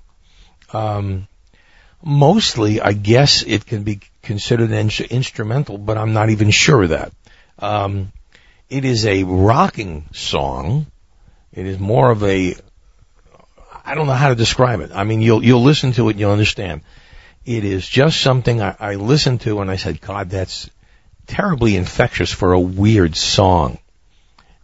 Um, 0.73 1.27
mostly, 2.03 2.81
I 2.81 2.93
guess 2.93 3.43
it 3.43 3.65
can 3.65 3.83
be 3.83 3.99
considered 4.21 4.71
in- 4.71 4.91
instrumental, 5.09 5.77
but 5.77 5.97
I'm 5.97 6.13
not 6.13 6.29
even 6.29 6.51
sure 6.51 6.83
of 6.83 6.89
that. 6.89 7.11
Um, 7.59 8.11
it 8.69 8.85
is 8.85 9.05
a 9.05 9.23
rocking 9.23 10.05
song. 10.13 10.87
It 11.53 11.65
is 11.65 11.79
more 11.79 12.11
of 12.11 12.23
a, 12.23 12.55
I 13.85 13.95
don't 13.95 14.07
know 14.07 14.13
how 14.13 14.29
to 14.29 14.35
describe 14.35 14.81
it. 14.81 14.91
I 14.93 15.03
mean, 15.03 15.21
you'll, 15.21 15.43
you'll 15.43 15.63
listen 15.63 15.93
to 15.93 16.09
it 16.09 16.11
and 16.11 16.19
you'll 16.19 16.31
understand. 16.31 16.81
It 17.45 17.63
is 17.63 17.87
just 17.87 18.19
something 18.21 18.61
I, 18.61 18.75
I 18.79 18.95
listened 18.95 19.41
to 19.41 19.61
and 19.61 19.69
I 19.69 19.75
said, 19.75 20.01
God, 20.01 20.31
that's 20.31 20.69
terribly 21.27 21.75
infectious 21.75 22.31
for 22.31 22.53
a 22.53 22.59
weird 22.59 23.15
song. 23.15 23.77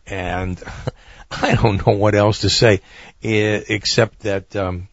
And 0.08 0.62
I 1.32 1.56
don't 1.56 1.86
know 1.86 1.94
what 1.94 2.16
else 2.16 2.42
to 2.42 2.50
say 2.50 2.82
except 3.22 4.20
that, 4.20 4.56
um, 4.56 4.88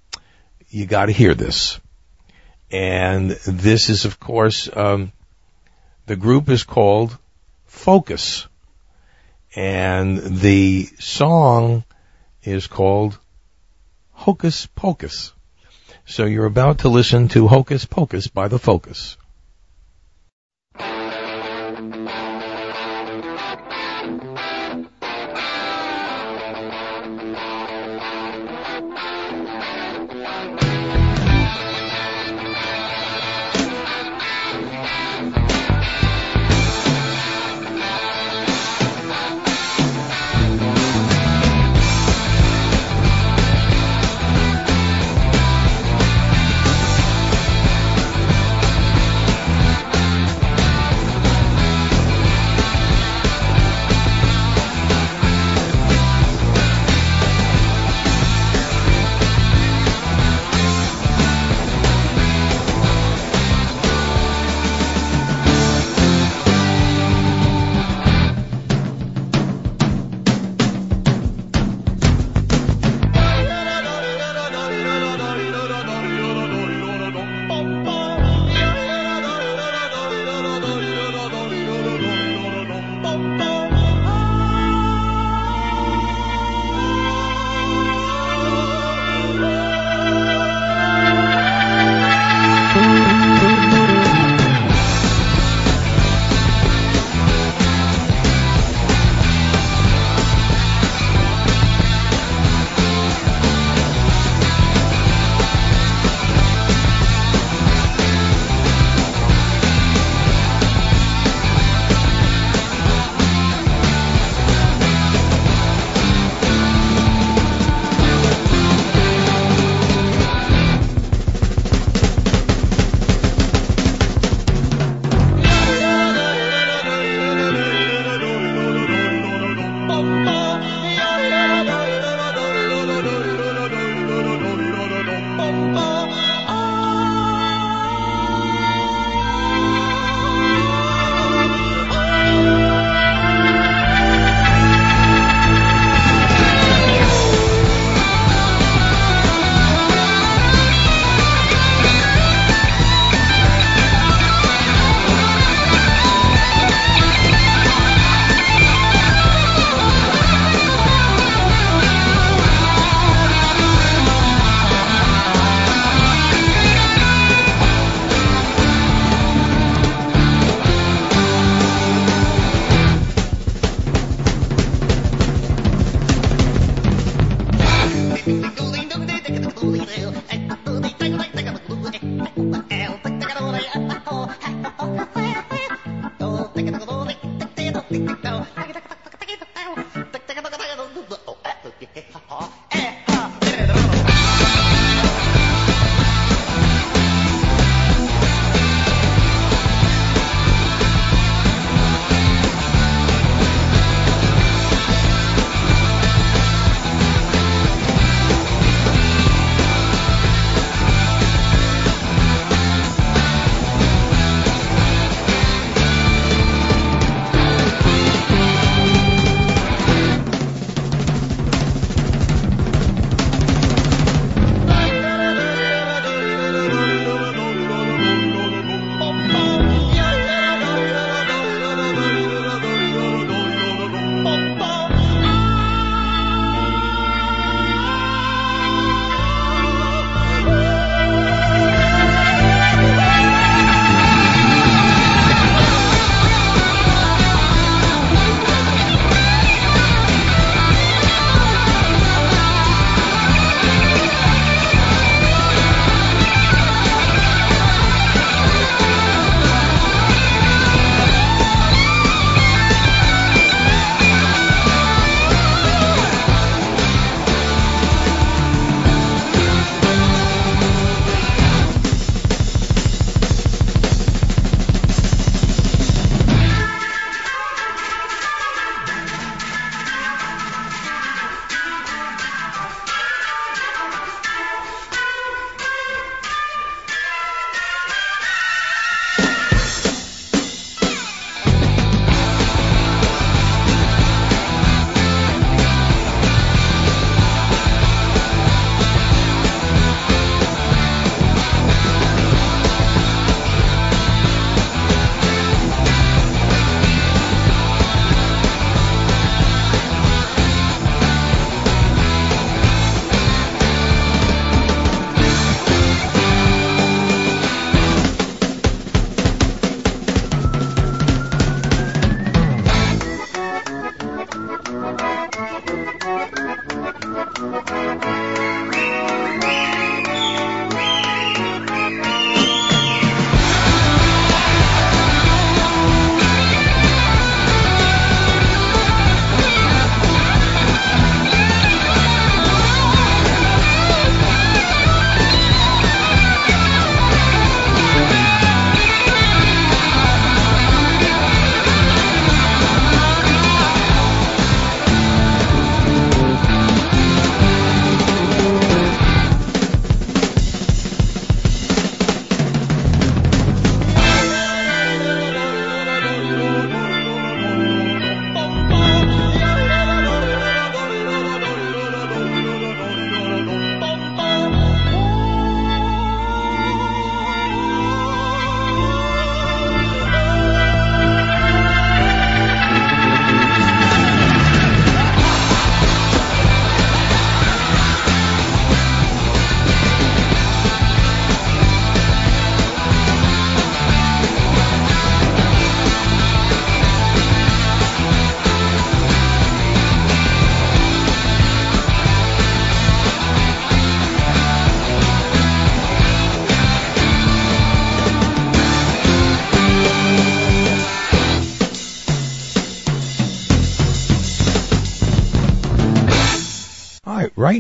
you 0.69 0.87
gotta 0.87 1.13
hear 1.13 1.35
this. 1.35 1.81
And 2.71 3.31
this 3.31 3.89
is, 3.89 4.05
of 4.05 4.21
course, 4.21 4.69
um, 4.75 5.13
the 6.07 6.17
group 6.17 6.49
is 6.49 6.65
called 6.65 7.17
Focus. 7.67 8.47
And 9.55 10.19
the 10.41 10.89
song 10.99 11.85
is 12.43 12.67
called 12.67 13.19
Hocus 14.13 14.67
Pocus. 14.67 15.33
So 16.07 16.25
you're 16.25 16.47
about 16.47 16.79
to 16.79 16.89
listen 16.89 17.29
to 17.29 17.49
Hocus 17.49 17.85
Pocus 17.85 18.29
by 18.29 18.49
the 18.49 18.59
Focus. 18.59 19.18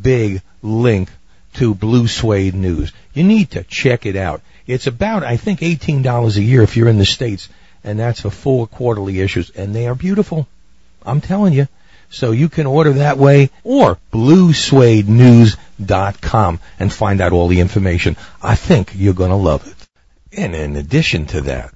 big 0.00 0.40
link 0.62 1.10
to 1.54 1.74
Blue 1.74 2.06
Suede 2.08 2.54
News. 2.54 2.92
You 3.12 3.24
need 3.24 3.50
to 3.52 3.62
check 3.62 4.06
it 4.06 4.16
out. 4.16 4.40
It's 4.66 4.86
about, 4.86 5.22
I 5.22 5.36
think, 5.36 5.60
$18 5.60 6.36
a 6.36 6.42
year 6.42 6.62
if 6.62 6.74
you're 6.76 6.88
in 6.88 6.98
the 6.98 7.04
States, 7.04 7.48
and 7.84 7.98
that's 7.98 8.22
for 8.22 8.30
four 8.30 8.66
quarterly 8.66 9.20
issues, 9.20 9.50
and 9.50 9.74
they 9.74 9.86
are 9.86 9.94
beautiful. 9.94 10.48
I'm 11.04 11.20
telling 11.20 11.52
you. 11.52 11.68
So 12.10 12.32
you 12.32 12.48
can 12.48 12.66
order 12.66 12.94
that 12.94 13.18
way 13.18 13.50
or 13.64 13.98
bluesuedenews.com 14.12 16.60
and 16.78 16.92
find 16.92 17.20
out 17.22 17.32
all 17.32 17.48
the 17.48 17.60
information. 17.60 18.16
I 18.42 18.54
think 18.54 18.92
you're 18.94 19.14
going 19.14 19.30
to 19.30 19.36
love 19.36 19.66
it. 19.66 19.74
And 20.38 20.54
in 20.54 20.76
addition 20.76 21.26
to 21.26 21.40
that, 21.42 21.74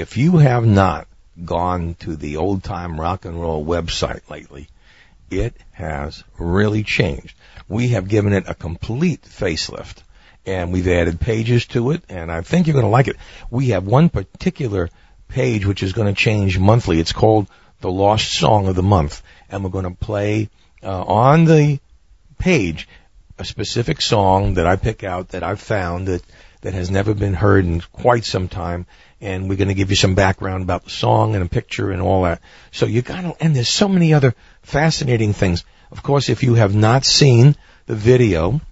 if 0.00 0.16
you 0.16 0.38
have 0.38 0.66
not 0.66 1.06
gone 1.44 1.94
to 2.00 2.16
the 2.16 2.36
old 2.36 2.62
time 2.62 3.00
rock 3.00 3.24
and 3.24 3.40
roll 3.40 3.64
website 3.64 4.28
lately, 4.28 4.68
it 5.30 5.54
has 5.72 6.22
really 6.38 6.82
changed. 6.82 7.36
We 7.68 7.88
have 7.88 8.08
given 8.08 8.32
it 8.32 8.44
a 8.48 8.54
complete 8.54 9.22
facelift 9.22 10.02
and 10.46 10.72
we've 10.72 10.88
added 10.88 11.20
pages 11.20 11.66
to 11.66 11.92
it 11.92 12.02
and 12.08 12.30
I 12.30 12.42
think 12.42 12.66
you're 12.66 12.74
going 12.74 12.84
to 12.84 12.90
like 12.90 13.08
it. 13.08 13.16
We 13.50 13.68
have 13.68 13.86
one 13.86 14.08
particular 14.08 14.90
page 15.28 15.66
which 15.66 15.82
is 15.82 15.92
going 15.92 16.12
to 16.12 16.20
change 16.20 16.58
monthly. 16.58 17.00
It's 17.00 17.12
called 17.12 17.46
the 17.80 17.90
Lost 17.90 18.32
Song 18.32 18.68
of 18.68 18.76
the 18.76 18.82
Month 18.82 19.22
and 19.48 19.64
we're 19.64 19.70
going 19.70 19.84
to 19.84 20.04
play 20.04 20.50
uh, 20.82 21.02
on 21.02 21.44
the 21.44 21.80
page 22.38 22.88
a 23.38 23.44
specific 23.44 24.00
song 24.00 24.54
that 24.54 24.66
I 24.66 24.76
pick 24.76 25.02
out 25.02 25.30
that 25.30 25.42
I've 25.42 25.60
found 25.60 26.08
that 26.08 26.22
that 26.64 26.72
has 26.72 26.90
never 26.90 27.12
been 27.12 27.34
heard 27.34 27.66
in 27.66 27.82
quite 27.92 28.24
some 28.24 28.48
time 28.48 28.86
and 29.20 29.50
we're 29.50 29.56
going 29.56 29.68
to 29.68 29.74
give 29.74 29.90
you 29.90 29.96
some 29.96 30.14
background 30.14 30.62
about 30.62 30.84
the 30.84 30.90
song 30.90 31.34
and 31.34 31.44
a 31.44 31.48
picture 31.48 31.90
and 31.90 32.00
all 32.00 32.22
that. 32.22 32.40
So 32.72 32.86
you 32.86 33.02
got 33.02 33.20
to 33.20 33.36
and 33.38 33.54
there's 33.54 33.68
so 33.68 33.86
many 33.86 34.14
other 34.14 34.34
fascinating 34.62 35.34
things. 35.34 35.62
Of 35.92 36.02
course, 36.02 36.30
if 36.30 36.42
you 36.42 36.54
have 36.54 36.74
not 36.74 37.04
seen 37.04 37.54
the 37.84 37.94
video 37.94 38.62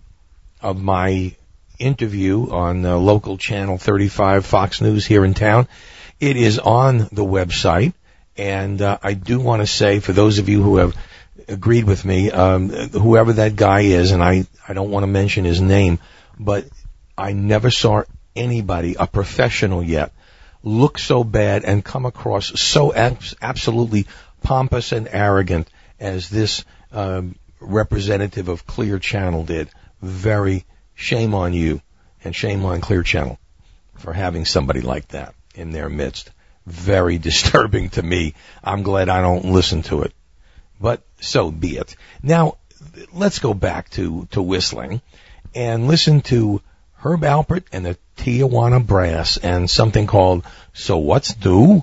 of 0.63 0.83
my 0.83 1.37
interview 1.79 2.51
on 2.51 2.87
uh, 2.87 2.97
local 2.97 3.37
channel 3.37 3.77
35 3.77 4.47
Fox 4.47 4.81
News 4.81 5.05
here 5.05 5.23
in 5.23 5.35
town, 5.35 5.69
it 6.19 6.39
is 6.39 6.59
on 6.59 6.99
the 7.13 7.25
website 7.25 7.93
and 8.39 8.81
uh, 8.81 8.99
I 9.03 9.13
do 9.13 9.39
want 9.39 9.61
to 9.61 9.67
say, 9.67 10.01
for 10.01 10.15
those 10.15 10.39
of 10.39 10.49
you 10.49 10.63
who 10.63 10.79
have 10.79 10.97
agreed 11.47 11.85
with 11.85 12.07
me, 12.07 12.31
um, 12.31 12.71
whoever 12.71 13.35
that 13.35 13.55
guy 13.55 13.81
is, 13.81 14.13
and 14.13 14.23
I, 14.23 14.47
I 14.67 14.73
don't 14.73 14.91
want 14.91 15.03
to 15.03 15.09
mention 15.09 15.45
his 15.45 15.61
name, 15.61 15.99
but 16.39 16.65
I 17.17 17.33
never 17.33 17.71
saw 17.71 18.03
anybody, 18.35 18.97
a 18.99 19.07
professional 19.07 19.83
yet, 19.83 20.13
look 20.63 20.99
so 20.99 21.25
bad 21.25 21.65
and 21.65 21.85
come 21.85 22.07
across 22.07 22.61
so 22.61 22.95
abs- 22.95 23.35
absolutely 23.43 24.07
pompous 24.43 24.93
and 24.93 25.09
arrogant 25.11 25.69
as 26.01 26.29
this 26.31 26.65
um, 26.93 27.37
representative 27.61 28.49
of 28.49 28.67
Clear 28.67 28.99
Channel 28.99 29.45
did. 29.45 29.69
Very 30.01 30.65
shame 30.95 31.35
on 31.35 31.53
you 31.53 31.81
and 32.25 32.35
shame 32.35 32.65
on 32.65 32.81
Clear 32.81 33.03
Channel 33.03 33.39
for 33.97 34.13
having 34.13 34.45
somebody 34.45 34.81
like 34.81 35.09
that 35.09 35.35
in 35.55 35.71
their 35.71 35.89
midst 35.89 36.31
very 36.67 37.19
disturbing 37.31 37.91
to 37.91 38.03
me. 38.03 38.35
I'm 38.63 38.83
glad 38.83 39.09
I 39.09 39.21
don't 39.21 39.47
listen 39.47 39.83
to 39.85 40.03
it. 40.03 40.13
But 40.81 41.03
so 41.21 41.51
be 41.51 41.77
it. 41.77 41.95
Now, 42.23 42.59
let's 43.13 43.39
go 43.39 43.55
back 43.55 43.91
to, 43.91 44.27
to 44.33 44.43
whistling 44.43 45.01
and 45.55 45.87
listen 45.87 46.23
to 46.23 46.61
Herb 47.03 47.23
Alpert 47.23 47.65
and 47.73 47.85
the 47.85 47.99
Tijuana 48.17 48.85
Brass 48.85 49.37
and 49.37 49.69
something 49.69 50.07
called 50.07 50.45
So 50.73 50.99
What's 50.99 51.37
New? 51.45 51.83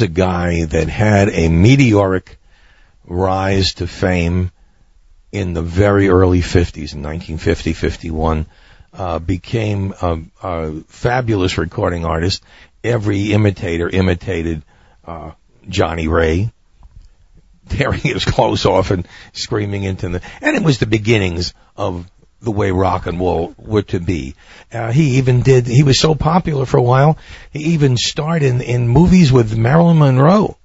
A 0.00 0.08
guy 0.08 0.64
that 0.64 0.88
had 0.88 1.28
a 1.28 1.48
meteoric 1.48 2.38
rise 3.04 3.74
to 3.74 3.86
fame 3.86 4.50
in 5.32 5.52
the 5.52 5.62
very 5.62 6.08
early 6.08 6.40
50s, 6.40 6.94
in 6.94 7.02
1950, 7.02 7.72
51, 7.72 8.46
uh, 8.92 9.18
became 9.18 9.94
a, 10.00 10.20
a 10.42 10.80
fabulous 10.88 11.58
recording 11.58 12.04
artist. 12.04 12.42
Every 12.82 13.32
imitator 13.32 13.88
imitated 13.88 14.62
uh, 15.04 15.32
Johnnie 15.68 16.08
Ray, 16.08 16.52
tearing 17.68 18.00
his 18.00 18.24
clothes 18.26 18.66
off 18.66 18.90
and 18.90 19.06
screaming 19.32 19.84
into 19.84 20.08
the, 20.08 20.22
and 20.40 20.56
it 20.56 20.62
was 20.62 20.78
the 20.78 20.86
beginnings 20.86 21.54
of 21.76 22.10
the 22.40 22.50
way 22.50 22.70
rock 22.70 23.06
and 23.06 23.20
roll 23.20 23.54
were 23.58 23.82
to 23.82 24.00
be. 24.00 24.34
Uh, 24.72 24.90
he 24.90 25.18
even 25.18 25.42
did, 25.42 25.66
he 25.66 25.82
was 25.82 25.98
so 25.98 26.14
popular 26.14 26.64
for 26.64 26.78
a 26.78 26.82
while, 26.82 27.18
he 27.52 27.74
even 27.74 27.96
starred 27.96 28.42
in, 28.42 28.60
in 28.60 28.88
movies 28.88 29.30
with 29.30 29.56
Marilyn 29.56 29.98
Monroe. 29.98 30.56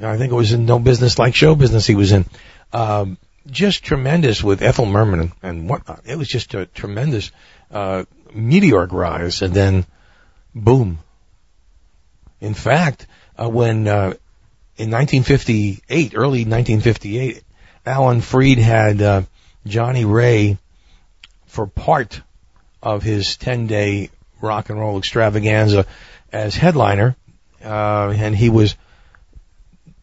I 0.00 0.16
think 0.16 0.32
it 0.32 0.36
was 0.36 0.52
in 0.52 0.66
No 0.66 0.78
Business 0.78 1.18
Like 1.18 1.34
Show 1.34 1.54
Business 1.54 1.86
he 1.86 1.94
was 1.94 2.12
in. 2.12 2.24
Um, 2.72 3.18
just 3.50 3.82
tremendous 3.82 4.42
with 4.42 4.62
Ethel 4.62 4.86
Merman 4.86 5.32
and, 5.42 5.68
whatnot. 5.68 6.02
It 6.04 6.16
was 6.16 6.28
just 6.28 6.54
a 6.54 6.66
tremendous, 6.66 7.32
uh, 7.70 8.04
meteoric 8.32 8.92
rise 8.92 9.42
and 9.42 9.54
then 9.54 9.86
boom. 10.54 10.98
In 12.40 12.54
fact, 12.54 13.06
uh, 13.36 13.48
when, 13.48 13.88
uh, 13.88 14.14
in 14.76 14.90
1958, 14.90 16.14
early 16.14 16.44
1958, 16.44 17.42
Alan 17.86 18.20
Freed 18.20 18.58
had, 18.58 19.02
uh, 19.02 19.22
Johnnie 19.66 20.04
Ray 20.04 20.58
for 21.48 21.66
part 21.66 22.22
of 22.82 23.02
his 23.02 23.36
10 23.36 23.66
day 23.66 24.10
rock 24.40 24.70
and 24.70 24.78
roll 24.78 24.98
extravaganza 24.98 25.86
as 26.32 26.54
headliner, 26.54 27.16
uh, 27.64 28.14
and 28.16 28.36
he 28.36 28.50
was 28.50 28.76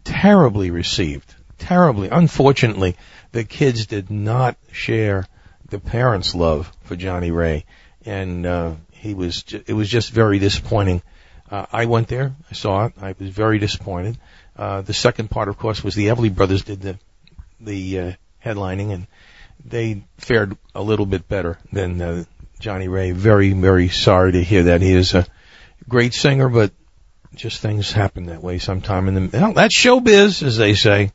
terribly 0.04 0.72
received. 0.72 1.34
Terribly. 1.58 2.10
Unfortunately, 2.10 2.96
the 3.32 3.44
kids 3.44 3.86
did 3.86 4.12
not 4.12 4.58
share 4.72 5.26
the 5.70 5.80
parents' 5.80 6.36
love 6.36 6.72
for 6.84 6.96
Johnnie 6.96 7.32
Ray, 7.32 7.66
and 8.06 8.46
uh, 8.46 8.76
he 8.92 9.14
was. 9.14 9.44
Ju- 9.44 9.64
it 9.66 9.74
was 9.74 9.90
just 9.90 10.12
very 10.12 10.38
disappointing. 10.38 11.02
Uh, 11.50 11.66
I 11.72 11.86
went 11.86 12.08
there. 12.08 12.36
I 12.50 12.54
saw 12.54 12.86
it. 12.86 12.94
I 13.02 13.16
was 13.18 13.30
very 13.30 13.58
disappointed. 13.60 14.18
Uh, 14.56 14.82
the 14.82 14.94
second 14.94 15.30
part, 15.30 15.48
of 15.48 15.58
course, 15.58 15.84
was 15.84 15.96
the 15.96 16.08
Everly 16.08 16.34
Brothers 16.34 16.64
did 16.64 16.82
the 16.82 17.00
the 17.60 18.00
uh, 18.00 18.12
headlining, 18.44 18.92
and 18.94 19.08
they 19.64 20.04
fared 20.18 20.58
a 20.74 20.82
little 20.82 21.06
bit 21.06 21.28
better 21.28 21.58
than 21.72 22.02
uh, 22.02 22.24
Johnnie 22.60 22.88
Ray. 22.88 23.12
Very, 23.12 23.54
very 23.54 23.90
sorry 23.90 24.34
to 24.34 24.44
hear 24.44 24.64
that. 24.64 24.82
He 24.82 24.94
is 24.94 25.14
a 25.14 25.26
great 25.88 26.14
singer, 26.14 26.50
but 26.50 26.72
just 27.36 27.62
things 27.62 27.92
happen 27.92 28.26
that 28.28 28.42
way 28.42 28.60
sometime 28.60 29.08
in 29.08 29.30
the, 29.30 29.38
well, 29.38 29.54
that's 29.54 29.78
showbiz, 29.78 30.42
as 30.44 30.58
they 30.58 30.74
say. 30.74 31.12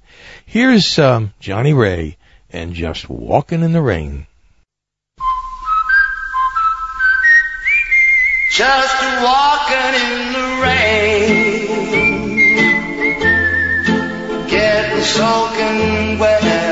Here's, 0.46 0.98
um, 0.98 1.33
Johnnie 1.40 1.72
Ray 1.72 2.16
and 2.50 2.74
just 2.74 3.09
walking 3.09 3.62
in 3.62 3.72
the 3.72 3.83
rain. 3.83 4.26
Just 8.53 9.03
walking 9.22 9.94
in 9.94 10.33
the 10.33 10.61
rain, 10.61 11.66
getting 14.48 15.03
soaking 15.03 16.18
wet, 16.18 16.69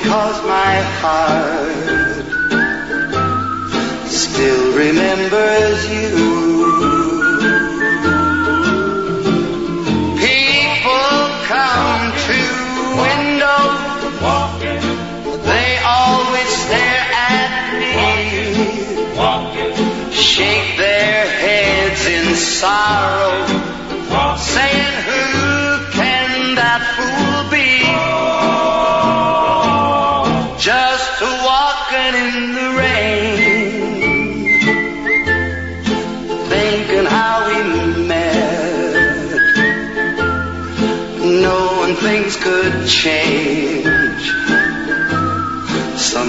because 0.00 0.38
my 0.46 0.74
heart 1.00 1.86
still 4.08 4.76
remembers 4.76 5.78
you. 5.90 6.10
People 10.22 11.18
come 11.52 12.04
to 12.26 12.40
window, 13.04 13.62
they 15.50 15.68
always 15.84 16.50
stare 16.64 17.06
at 17.34 17.50
me, 17.82 17.92
shake 20.12 20.76
their 20.76 21.26
heads 21.42 22.06
in 22.06 22.36
sorrow, 22.36 23.46
saying, 24.36 24.97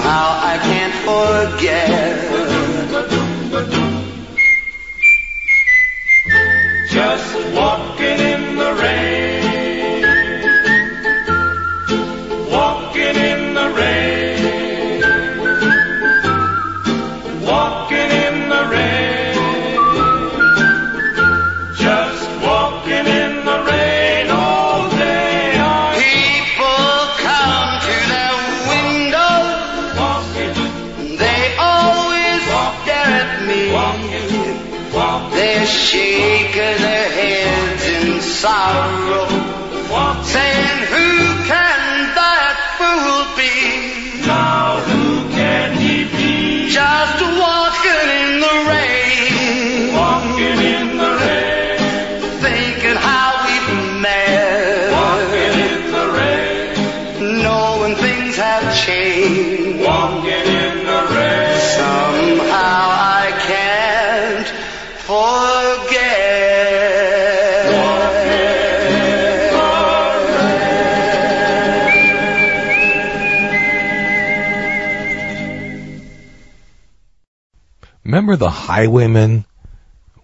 Somehow 0.09 0.39
I 0.41 0.57
can't 0.57 0.95
forget. 1.05 2.28
Remember 78.19 78.35
the 78.35 78.49
Highwaymen? 78.49 79.45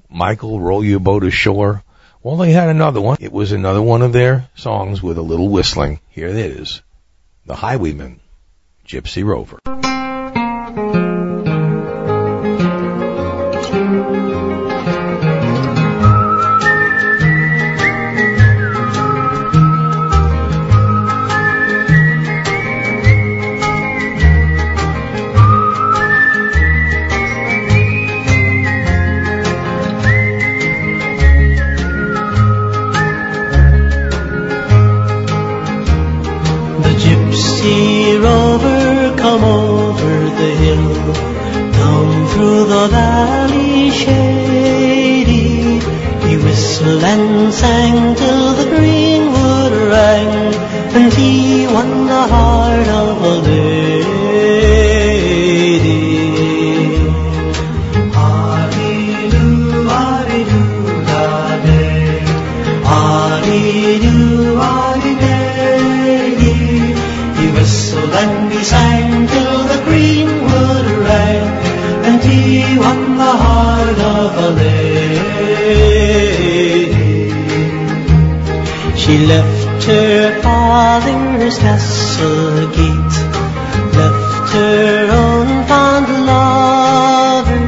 Michael, 0.10 0.60
roll 0.60 0.84
your 0.84 1.00
boat 1.00 1.24
ashore. 1.24 1.82
Well, 2.22 2.36
they 2.36 2.52
had 2.52 2.68
another 2.68 3.00
one. 3.00 3.16
It 3.22 3.32
was 3.32 3.54
another 3.54 3.82
one 3.82 4.02
of 4.02 4.12
their 4.12 4.50
songs 4.54 5.02
with 5.02 5.18
a 5.18 5.22
little 5.22 5.48
whistling. 5.48 6.02
Here 6.10 6.28
it 6.28 6.36
is. 6.36 6.82
The 7.46 7.56
Highwaymen, 7.56 8.20
Gypsy 8.86 9.24
Rover. 9.24 9.60
A 42.94 43.15
her 79.86 80.42
father's 80.42 81.58
castle 81.60 82.68
gate, 82.70 83.18
left 83.94 84.50
her 84.54 85.08
own 85.12 85.48
fond 85.68 86.08
lover, 86.26 87.66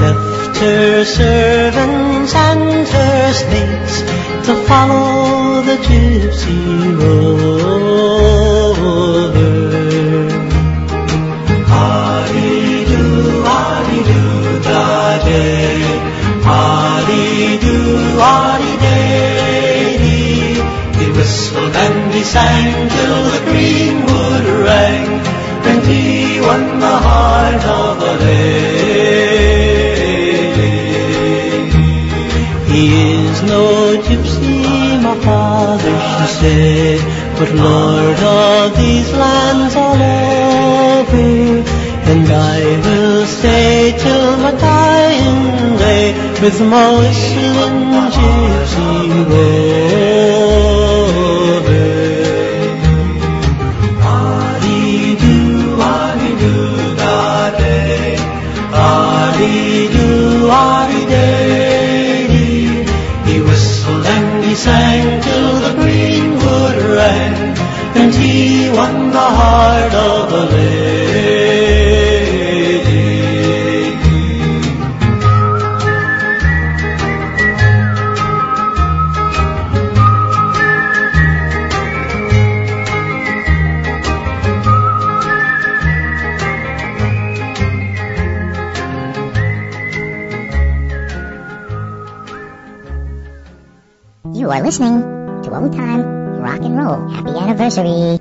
left 0.00 0.56
her 0.56 1.04
servants 1.04 2.34
and 2.34 2.88
her 2.88 3.32
slaves 3.34 4.02
to 4.46 4.54
follow 4.66 5.60
the 5.60 5.76
gypsy 5.86 6.98
rover. 6.98 7.40
Hallelujah, 11.74 13.44
hallelujah, 13.50 14.70
day. 15.26 15.84
Hallelujah, 16.48 18.20
hallelujah. 18.24 18.69
Whistled 21.20 21.76
and 21.76 22.14
he 22.14 22.22
sang 22.22 22.88
till 22.88 23.24
the 23.34 23.40
greenwood 23.44 24.46
rang, 24.66 25.08
and 25.68 25.82
he 25.84 26.40
won 26.40 26.80
the 26.80 26.96
heart 27.06 27.62
of 27.62 28.00
a 28.10 28.14
lady. 28.24 29.60
He 32.70 32.84
is 33.20 33.42
no 33.42 33.64
gypsy, 34.06 35.02
my 35.02 35.14
father, 35.26 35.96
she 36.08 36.26
said, 36.40 37.00
but 37.38 37.50
lord 37.52 38.20
of 38.40 38.76
these 38.78 39.12
lands 39.12 39.76
all 39.76 40.00
over. 40.00 41.28
And 42.12 42.26
I 42.32 42.60
will 42.86 43.26
stay 43.26 43.92
till 44.04 44.38
my 44.38 44.52
dying 44.52 45.76
day 45.76 46.14
with 46.40 46.58
my 46.62 46.88
whistling 46.98 48.08
gypsy 48.16 48.90
rover. 49.28 50.79
You 70.30 70.36
are 94.52 94.62
listening 94.62 95.00
to 95.42 95.50
Old 95.52 95.72
Time 95.72 96.02
Rock 96.40 96.60
and 96.62 96.78
Roll. 96.78 97.08
Happy 97.08 97.30
anniversary. 97.30 98.19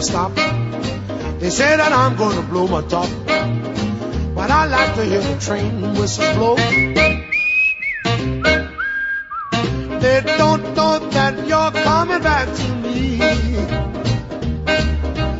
Never 0.00 0.32
stop, 0.32 0.34
they 1.40 1.50
say 1.50 1.76
that 1.76 1.92
I'm 1.92 2.16
gonna 2.16 2.42
blow 2.42 2.66
my 2.66 2.82
top. 2.82 3.08
But 4.34 4.50
I 4.50 4.66
like 4.66 4.94
to 4.96 5.04
hear 5.04 5.20
the 5.20 5.38
train 5.40 5.94
whistle 5.94 6.34
blow. 6.34 6.56
They 10.00 10.22
don't 10.38 10.62
know 10.74 10.98
that 11.10 11.46
you're 11.46 11.72
coming 11.82 12.22
back 12.22 12.48
to 12.48 12.74
me. 12.76 13.18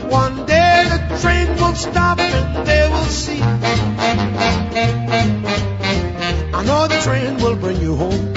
One 0.09 0.47
day 0.47 0.89
the 0.93 1.19
train 1.21 1.49
will 1.57 1.75
stop 1.75 2.19
and 2.19 2.67
they 2.67 2.89
will 2.91 3.11
see. 3.23 3.41
I 6.53 6.63
know 6.65 6.89
the 6.89 7.01
train 7.01 7.37
will 7.43 7.57
bring 7.57 7.81
you 7.81 7.97
home. 7.97 8.33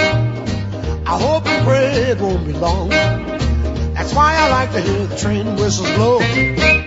I 1.05 1.17
hope 1.19 1.45
and 1.45 1.65
pray 1.65 2.11
it 2.11 2.19
won't 2.19 2.45
be 2.45 2.53
long. 2.53 3.12
Why 4.13 4.35
I 4.35 4.49
like 4.49 4.71
to 4.73 4.81
hear 4.81 5.07
the 5.07 5.17
train 5.17 5.55
whistles 5.55 5.89
blow. 5.95 6.82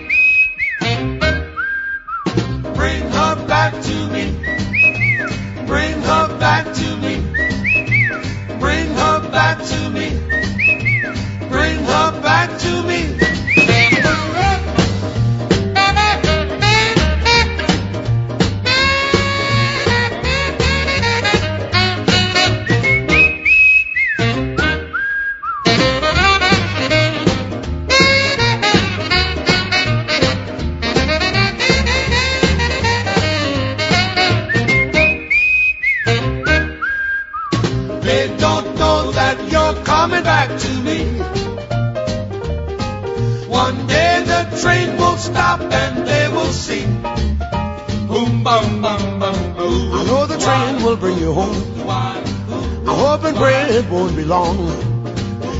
It 53.69 53.89
won't 53.89 54.15
be 54.15 54.23
long. 54.23 54.55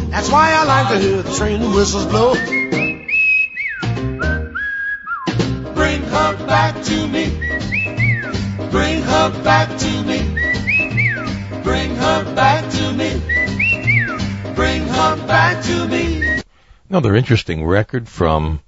That's 0.09 0.31
why 0.31 0.53
I 0.53 0.63
like 0.63 0.89
to 0.93 0.99
hear 0.99 1.21
the 1.21 1.33
train 1.35 1.59
whistles 1.73 2.05
blow. 2.05 2.33
Bring 5.73 6.01
her 6.03 6.47
back 6.47 6.81
to 6.83 7.07
me. 7.07 7.29
Bring 8.71 9.01
her 9.01 9.43
back 9.43 9.77
to 9.77 10.03
me. 10.03 10.19
Bring 11.63 11.95
her 11.95 12.35
back 12.35 12.71
to 12.71 12.93
me. 12.93 14.53
Bring 14.55 14.87
her 14.87 15.27
back 15.27 15.63
to 15.65 15.87
me. 15.87 16.41
Another 16.89 17.13
interesting 17.13 17.65
record 17.65 18.07
from 18.07 18.61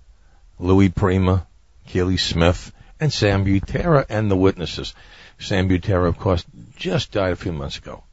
Louis 0.60 0.90
Prima, 0.90 1.48
Keely 1.88 2.18
Smith, 2.18 2.74
and 3.00 3.14
Sam 3.14 3.46
Butera 3.46 4.06
and 4.10 4.30
the 4.30 4.36
Witnesses. 4.36 4.94
Sam 5.40 5.70
Butera, 5.70 6.10
of 6.10 6.18
course, 6.18 6.44
just 6.76 7.14
died 7.14 7.32
a 7.32 7.38
few 7.38 7.54
months 7.54 7.78
ago 7.78 8.04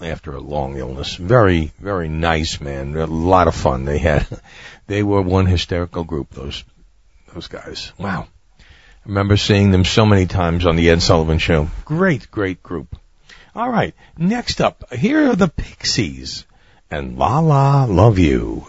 after 0.00 0.34
a 0.34 0.40
long 0.40 0.76
illness. 0.76 1.16
Very, 1.16 1.72
very 1.78 2.08
nice 2.08 2.60
man. 2.60 2.96
A 2.96 3.06
lot 3.06 3.48
of 3.48 3.54
fun 3.54 3.84
they 3.84 3.98
had. 3.98 4.26
They 4.86 5.02
were 5.02 5.20
one 5.20 5.44
hysterical 5.44 6.02
group, 6.02 6.30
those, 6.30 6.64
those 7.34 7.46
guys. 7.46 7.92
Wow. 7.98 8.26
I 8.58 8.64
remember 9.04 9.36
seeing 9.36 9.70
them 9.70 9.84
so 9.84 10.06
many 10.06 10.24
times 10.24 10.66
on 10.66 10.76
the 10.76 10.88
Ed 10.88 11.02
Sullivan 11.02 11.38
Show. 11.38 11.68
Great, 11.84 12.30
great 12.30 12.62
group. 12.62 12.96
All 13.54 13.68
right. 13.68 13.94
Next 14.16 14.62
up, 14.62 14.90
here 14.94 15.30
are 15.30 15.36
the 15.36 15.48
Pixies 15.48 16.46
and 16.90 17.18
La 17.18 17.40
La 17.40 17.84
Love 17.84 18.18
You. 18.18 18.66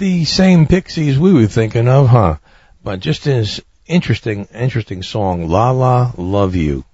The 0.00 0.24
same 0.24 0.66
Pixies 0.66 1.18
we 1.18 1.32
were 1.32 1.46
thinking 1.46 1.86
of, 1.86 2.08
huh? 2.08 2.38
But 2.82 2.98
just 2.98 3.26
as 3.28 3.60
interesting, 3.86 4.46
interesting 4.52 5.02
song, 5.04 5.48
La 5.48 5.70
La 5.70 6.12
Love 6.16 6.56
You. 6.56 6.84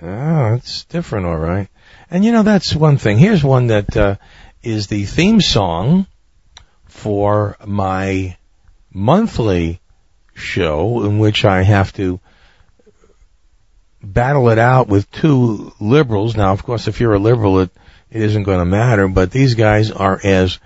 Ah, 0.00 0.54
it's 0.54 0.84
different, 0.84 1.26
all 1.26 1.36
right. 1.36 1.68
And 2.10 2.24
you 2.24 2.32
know, 2.32 2.44
that's 2.44 2.74
one 2.74 2.96
thing. 2.96 3.18
Here's 3.18 3.44
one 3.44 3.66
that 3.66 3.96
uh, 3.96 4.16
is 4.62 4.86
the 4.86 5.04
theme 5.04 5.40
song 5.40 6.06
for 6.86 7.56
my 7.66 8.36
monthly 8.92 9.80
show 10.34 11.04
in 11.04 11.18
which 11.18 11.44
I 11.44 11.62
have 11.62 11.92
to 11.94 12.20
battle 14.02 14.48
it 14.50 14.58
out 14.58 14.88
with 14.88 15.10
two 15.10 15.72
liberals. 15.80 16.36
Now, 16.36 16.52
of 16.52 16.62
course, 16.62 16.88
if 16.88 17.00
you're 17.00 17.14
a 17.14 17.18
liberal, 17.18 17.60
it, 17.60 17.70
it 18.10 18.22
isn't 18.22 18.44
going 18.44 18.60
to 18.60 18.64
matter, 18.64 19.08
but 19.08 19.30
these 19.30 19.54
guys 19.54 19.90
are 19.90 20.20
as, 20.22 20.58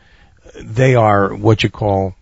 they 0.61 0.95
are 0.95 1.35
what 1.35 1.63
you 1.63 1.71
call, 1.71 2.15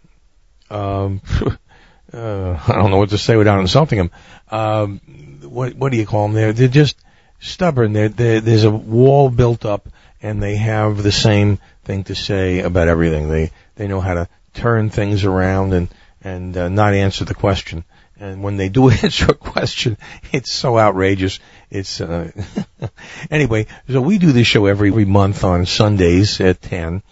um, 0.70 1.20
uh, 2.12 2.58
I 2.66 2.72
don't 2.74 2.90
know 2.90 2.98
what 2.98 3.10
to 3.10 3.18
say 3.18 3.36
without 3.36 3.60
insulting 3.60 3.98
them. 3.98 4.10
Um, 4.50 5.00
what, 5.42 5.74
what 5.74 5.92
do 5.92 5.98
you 5.98 6.06
call 6.06 6.26
them? 6.26 6.34
They're, 6.34 6.52
they're 6.52 6.68
just 6.68 6.96
stubborn. 7.40 7.92
They're, 7.92 8.08
they're, 8.08 8.40
there's 8.40 8.64
a 8.64 8.70
wall 8.70 9.30
built 9.30 9.64
up 9.64 9.88
and 10.22 10.42
they 10.42 10.56
have 10.56 11.02
the 11.02 11.12
same 11.12 11.58
thing 11.84 12.04
to 12.04 12.14
say 12.14 12.60
about 12.60 12.88
everything. 12.88 13.28
They, 13.28 13.50
they 13.76 13.88
know 13.88 14.00
how 14.00 14.14
to 14.14 14.28
turn 14.54 14.90
things 14.90 15.24
around 15.24 15.72
and, 15.72 15.88
and 16.22 16.56
uh, 16.56 16.68
not 16.68 16.94
answer 16.94 17.24
the 17.24 17.34
question. 17.34 17.84
And 18.20 18.42
when 18.42 18.58
they 18.58 18.68
do 18.68 18.90
answer 19.02 19.26
a 19.30 19.34
question, 19.34 19.96
it's 20.30 20.52
so 20.52 20.78
outrageous. 20.78 21.40
It's 21.70 22.00
uh, 22.00 22.30
anyway. 23.30 23.66
So 23.88 24.00
we 24.02 24.18
do 24.18 24.32
this 24.32 24.46
show 24.46 24.66
every, 24.66 24.90
every 24.90 25.06
month 25.06 25.42
on 25.42 25.64
Sundays 25.64 26.40
at 26.40 26.60
ten, 26.60 27.02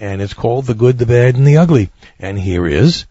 and 0.00 0.20
it's 0.20 0.34
called 0.34 0.64
"The 0.64 0.74
Good, 0.74 0.98
the 0.98 1.06
Bad, 1.06 1.36
and 1.36 1.46
the 1.46 1.58
Ugly." 1.58 1.90
And 2.18 2.38
here 2.38 2.66
is 2.66 3.06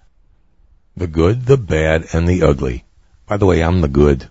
the 0.98 1.08
good, 1.08 1.46
the 1.46 1.58
bad, 1.58 2.08
and 2.12 2.28
the 2.28 2.44
ugly. 2.44 2.84
By 3.26 3.38
the 3.38 3.46
way, 3.46 3.64
I'm 3.64 3.80
the 3.80 3.88
good. 3.88 4.30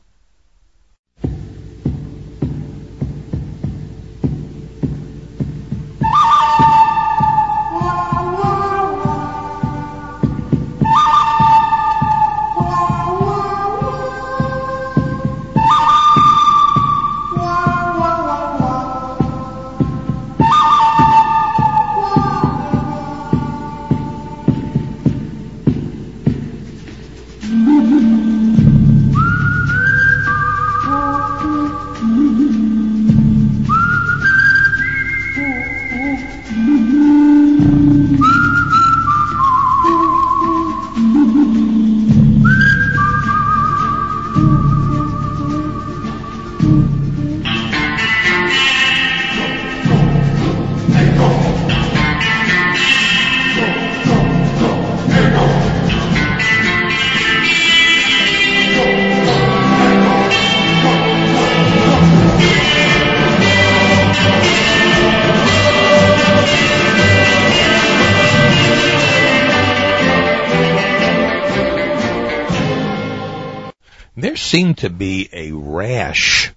Seemed 74.59 74.79
to 74.79 74.91
be 74.91 75.29
a 75.33 75.53
rash 75.53 76.53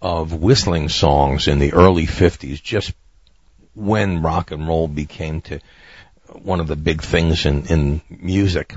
of 0.00 0.32
whistling 0.32 0.88
songs 0.88 1.46
in 1.46 1.58
the 1.58 1.74
early 1.74 2.06
50s, 2.06 2.62
just 2.62 2.94
when 3.74 4.22
rock 4.22 4.50
and 4.50 4.66
roll 4.66 4.88
became 4.88 5.42
to 5.42 5.60
one 6.32 6.58
of 6.58 6.68
the 6.68 6.74
big 6.74 7.02
things 7.02 7.44
in, 7.44 7.66
in 7.66 8.00
music. 8.08 8.74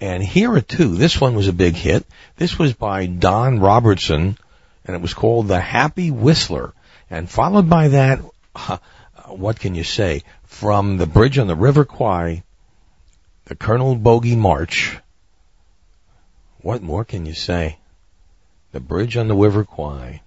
And 0.00 0.22
here 0.22 0.52
are 0.52 0.60
two. 0.60 0.94
This 0.94 1.20
one 1.20 1.34
was 1.34 1.48
a 1.48 1.52
big 1.52 1.74
hit. 1.74 2.06
This 2.36 2.56
was 2.56 2.72
by 2.72 3.06
Don 3.06 3.58
Robertson, 3.58 4.38
and 4.84 4.94
it 4.94 5.02
was 5.02 5.14
called 5.14 5.48
The 5.48 5.58
Happy 5.58 6.12
Whistler. 6.12 6.74
And 7.10 7.28
followed 7.28 7.68
by 7.68 7.88
that, 7.88 8.20
uh, 8.54 8.78
what 9.26 9.58
can 9.58 9.74
you 9.74 9.82
say? 9.82 10.22
From 10.44 10.98
The 10.98 11.06
Bridge 11.08 11.36
on 11.36 11.48
the 11.48 11.56
River 11.56 11.84
Kwai, 11.84 12.44
The 13.46 13.56
Colonel 13.56 13.96
Bogey 13.96 14.36
March, 14.36 14.98
what 16.60 16.82
more 16.82 17.04
can 17.04 17.24
you 17.26 17.34
say? 17.34 17.77
The 18.70 18.80
Bridge 18.80 19.16
on 19.16 19.28
the 19.28 19.34
River 19.34 19.64
Kwai. 19.64 20.20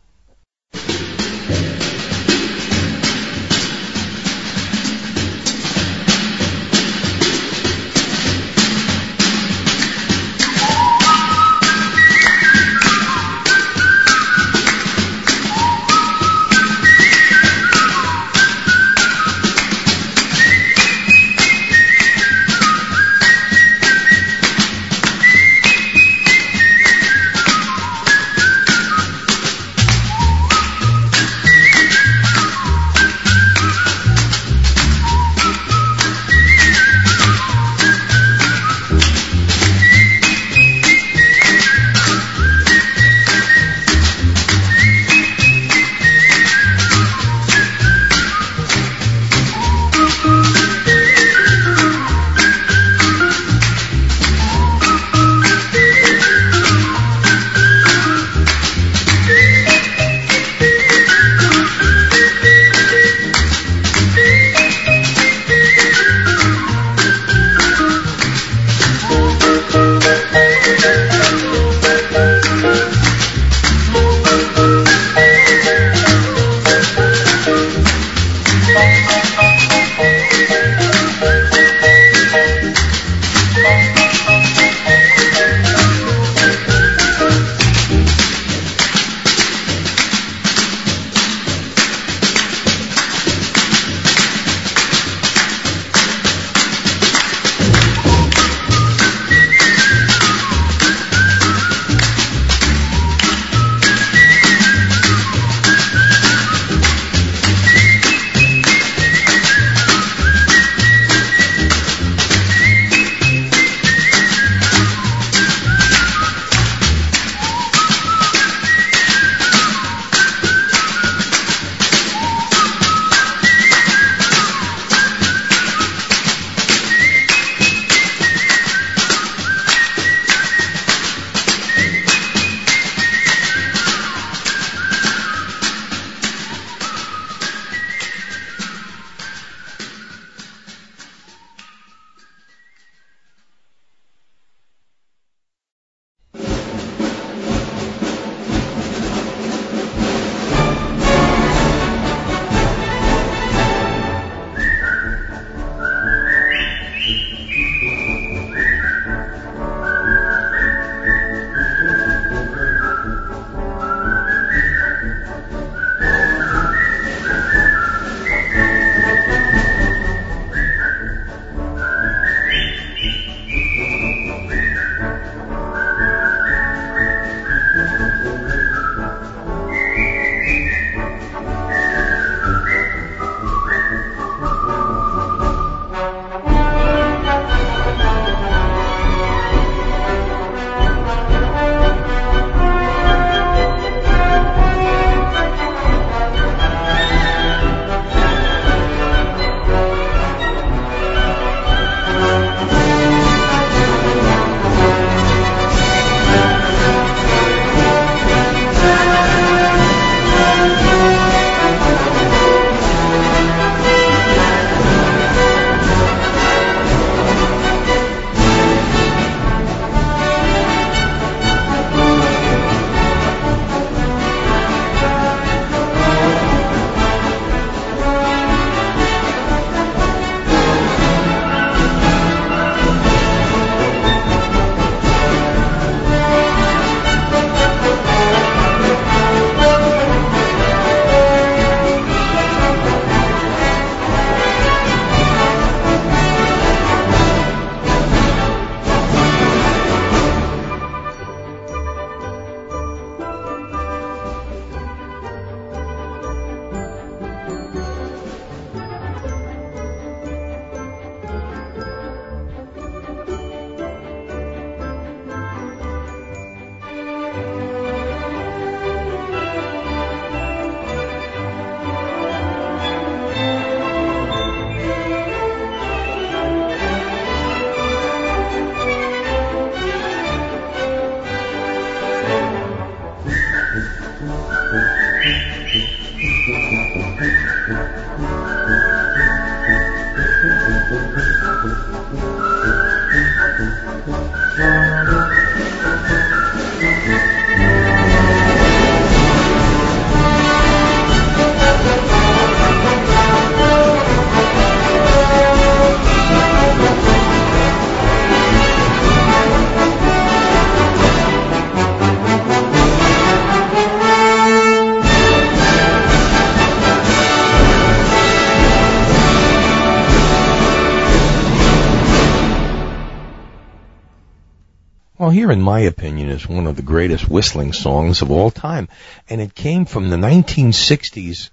One 326.56 326.68
of 326.68 326.76
the 326.76 326.82
greatest 326.82 327.30
whistling 327.30 327.74
songs 327.74 328.22
of 328.22 328.32
all 328.32 328.52
time. 328.52 328.88
And 329.30 329.42
it 329.42 329.56
came 329.56 329.86
from 329.86 330.10
the 330.10 330.18
1960s 330.18 331.50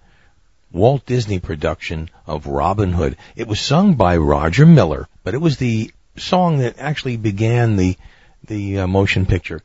Walt 0.73 1.07
Disney 1.07 1.39
production 1.39 2.11
of 2.27 2.47
Robin 2.47 2.93
Hood. 2.93 3.17
It 3.37 3.49
was 3.49 3.61
sung 3.61 3.95
by 3.95 4.17
Roger 4.17 4.67
Miller, 4.67 5.09
but 5.25 5.35
it 5.35 5.41
was 5.41 5.57
the 5.57 5.91
song 6.17 6.59
that 6.59 6.79
actually 6.79 7.17
began 7.17 7.77
the, 7.77 7.97
the 8.45 8.81
uh, 8.81 8.87
motion 8.87 9.27
picture. 9.27 9.63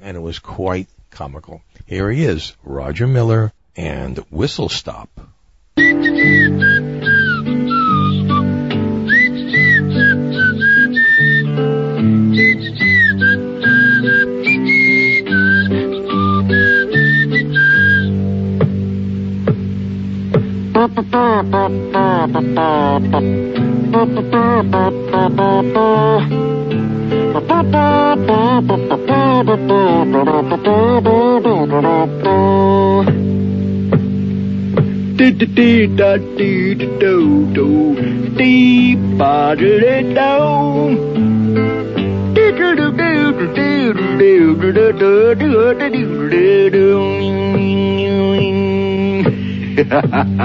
And 0.00 0.16
it 0.16 0.20
was 0.20 0.38
quite 0.38 0.88
comical. 1.10 1.62
Here 1.86 2.10
he 2.10 2.24
is, 2.24 2.54
Roger 2.62 3.06
Miller 3.06 3.52
and 3.76 4.18
Whistle 4.30 4.68
Stop. 4.68 5.10
dee 35.58 35.86
da 35.98 36.16
dee 36.38 36.74
do 37.00 37.14
do 37.54 37.66
dee 38.38 38.94
ba 39.18 39.54
dee 39.60 40.02
do 40.16 40.34
dee 42.34 42.50
do 42.58 42.68
do 42.78 42.86
do 42.98 43.10
do 43.38 43.62
do 44.18 44.52
do 44.62 44.76
do 45.00 45.34
do 45.34 45.52
do 45.58 45.98
do 46.30 46.70
do 46.70 47.97
Here's 49.78 49.86
a 49.86 50.38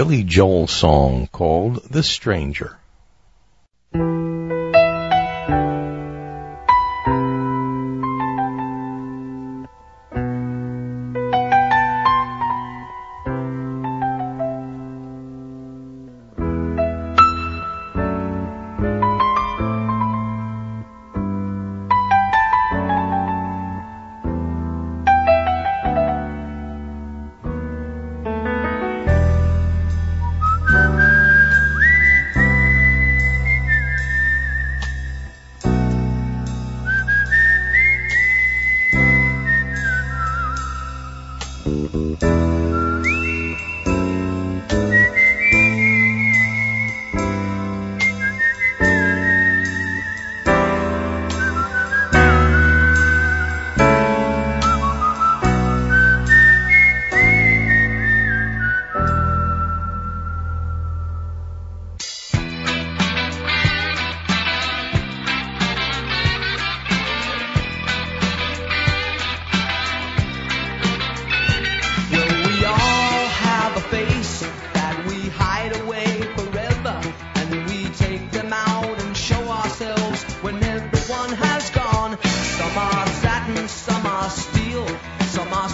Billy 0.00 0.24
Joel 0.24 0.66
song 0.66 1.28
called 1.30 1.84
The 1.90 2.02
Stranger. 2.02 2.78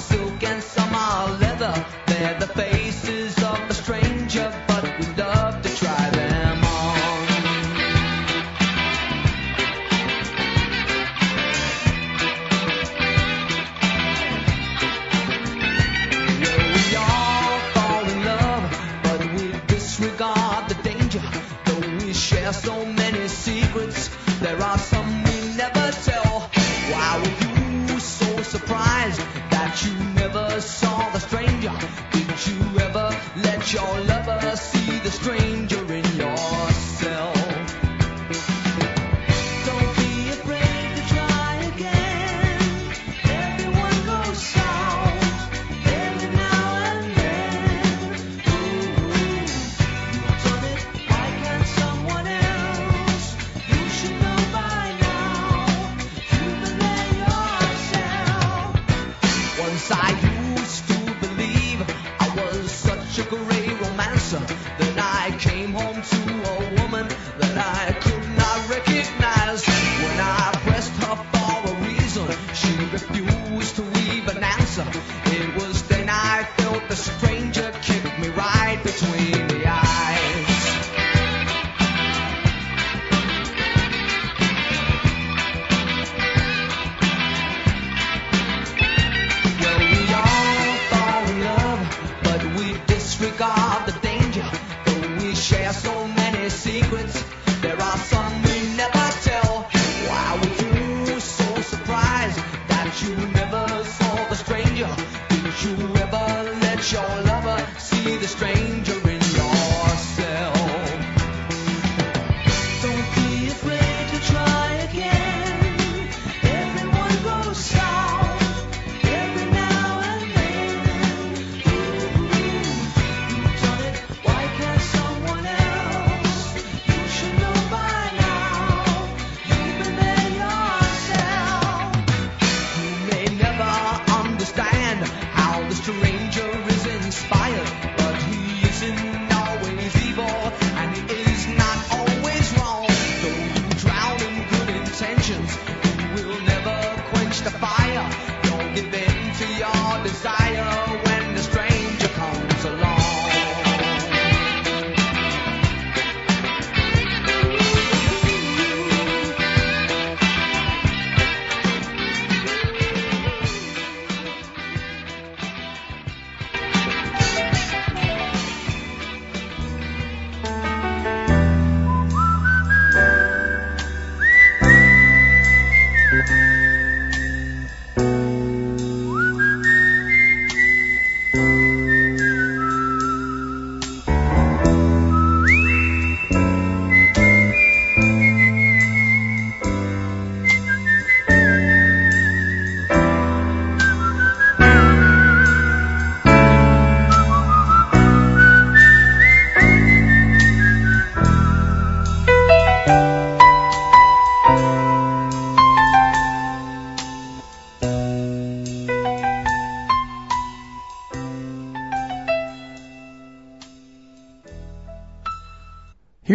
Silk, 0.09 0.42
and 0.44 0.55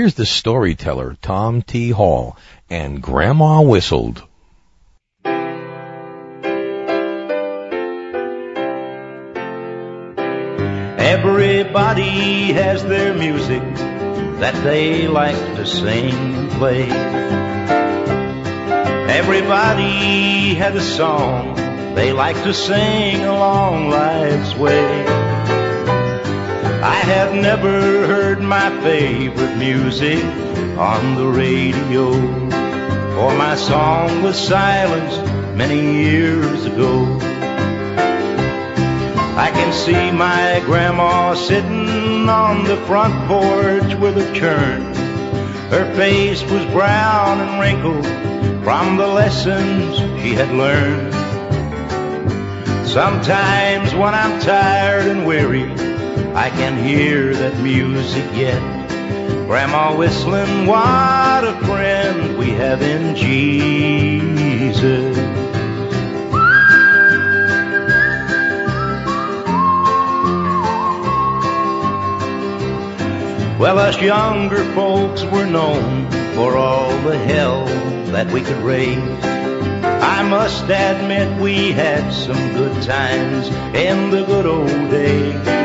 Here's 0.02 0.16
the 0.16 0.26
storyteller, 0.26 1.16
Tom 1.22 1.62
T. 1.62 1.92
Hall, 1.92 2.36
and 2.72 3.04
Grandma 3.04 3.62
Whistled. 3.62 4.24
Everybody 10.98 12.52
has 12.54 12.84
their 12.84 13.14
music 13.14 13.62
that 14.42 14.60
they 14.64 15.08
like 15.08 15.38
to 15.58 15.68
sing 15.68 16.10
and 16.10 16.50
play. 16.54 16.90
Everybody 19.20 20.56
has 20.56 20.74
a 20.74 20.82
song 20.82 21.54
they 21.94 22.12
like 22.12 22.38
to 22.38 22.56
sing 22.56 23.24
along 23.24 23.92
life's 23.92 24.56
way. 24.56 25.21
I 26.84 26.96
have 26.96 27.36
never 27.36 28.08
heard 28.08 28.42
my 28.42 28.72
favorite 28.82 29.56
music 29.56 30.24
on 30.80 31.14
the 31.14 31.28
radio, 31.28 32.12
for 33.14 33.38
my 33.38 33.56
song 33.56 34.24
was 34.24 34.36
silenced 34.36 35.22
many 35.56 35.80
years 36.06 36.66
ago. 36.66 37.06
I 39.38 39.52
can 39.54 39.72
see 39.72 40.12
my 40.12 40.60
grandma 40.66 41.36
sitting 41.36 42.28
on 42.28 42.64
the 42.64 42.78
front 42.88 43.14
porch 43.28 43.94
with 44.00 44.18
a 44.18 44.34
churn. 44.34 44.82
Her 45.70 45.86
face 45.96 46.42
was 46.42 46.66
brown 46.74 47.42
and 47.42 47.62
wrinkled 47.62 48.08
from 48.64 48.98
the 48.98 49.06
lessons 49.06 49.98
she 50.20 50.32
had 50.32 50.52
learned. 50.52 51.14
Sometimes 52.88 53.94
when 53.94 54.16
I'm 54.16 54.42
tired 54.42 55.06
and 55.06 55.28
weary, 55.28 55.91
I 56.36 56.50
can 56.50 56.84
hear 56.84 57.34
that 57.34 57.58
music 57.62 58.26
yet. 58.34 58.62
Grandma 59.48 59.96
whistling, 59.96 60.66
what 60.66 61.44
a 61.44 61.58
friend 61.66 62.38
we 62.38 62.52
have 62.52 62.82
in 62.82 63.16
Jesus. 63.16 65.32
Well, 73.62 73.78
us 73.78 74.02
younger 74.02 74.64
folks 74.74 75.24
were 75.26 75.46
known 75.46 76.10
for 76.34 76.58
all 76.58 76.90
the 77.04 77.18
hell 77.18 77.66
that 78.12 78.26
we 78.32 78.42
could 78.42 78.58
raise. 78.64 78.98
I 79.84 80.24
must 80.24 80.64
admit 80.64 81.40
we 81.40 81.72
had 81.72 82.12
some 82.12 82.54
good 82.54 82.82
times 82.82 83.50
in 83.76 84.10
the 84.10 84.24
good 84.24 84.48
old 84.48 84.90
days. 84.90 85.61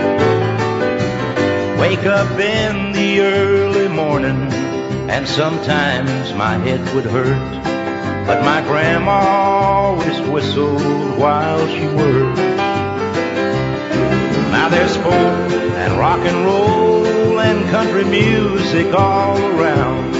Wake 1.78 2.06
up 2.06 2.38
in 2.38 2.92
the 2.92 3.20
early 3.20 3.88
morning 3.88 4.50
and 5.10 5.28
sometimes 5.28 6.32
my 6.32 6.56
head 6.56 6.80
would 6.94 7.04
hurt. 7.04 7.62
But 8.26 8.42
my 8.44 8.62
grandma 8.62 9.18
always 9.20 10.18
whistled 10.22 11.18
while 11.18 11.66
she 11.68 11.86
worked. 11.86 12.38
Now 14.50 14.68
there's 14.70 14.96
folk 14.96 15.52
and 15.82 15.98
rock 15.98 16.20
and 16.20 16.44
roll 16.44 17.38
and 17.40 17.68
country 17.70 18.04
music 18.04 18.94
all 18.94 19.38
around. 19.38 20.16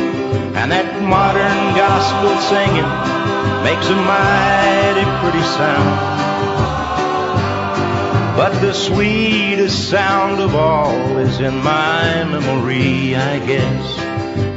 And 0.56 0.70
that 0.70 1.02
modern 1.02 1.74
gospel 1.74 2.36
singing 2.52 2.90
makes 3.64 3.88
a 3.88 3.96
mighty 3.96 5.06
pretty 5.20 5.44
sound. 5.56 6.85
But 8.36 8.60
the 8.60 8.74
sweetest 8.74 9.88
sound 9.88 10.42
of 10.42 10.54
all 10.54 11.16
is 11.16 11.40
in 11.40 11.56
my 11.62 12.22
memory, 12.24 13.16
I 13.16 13.38
guess. 13.38 13.96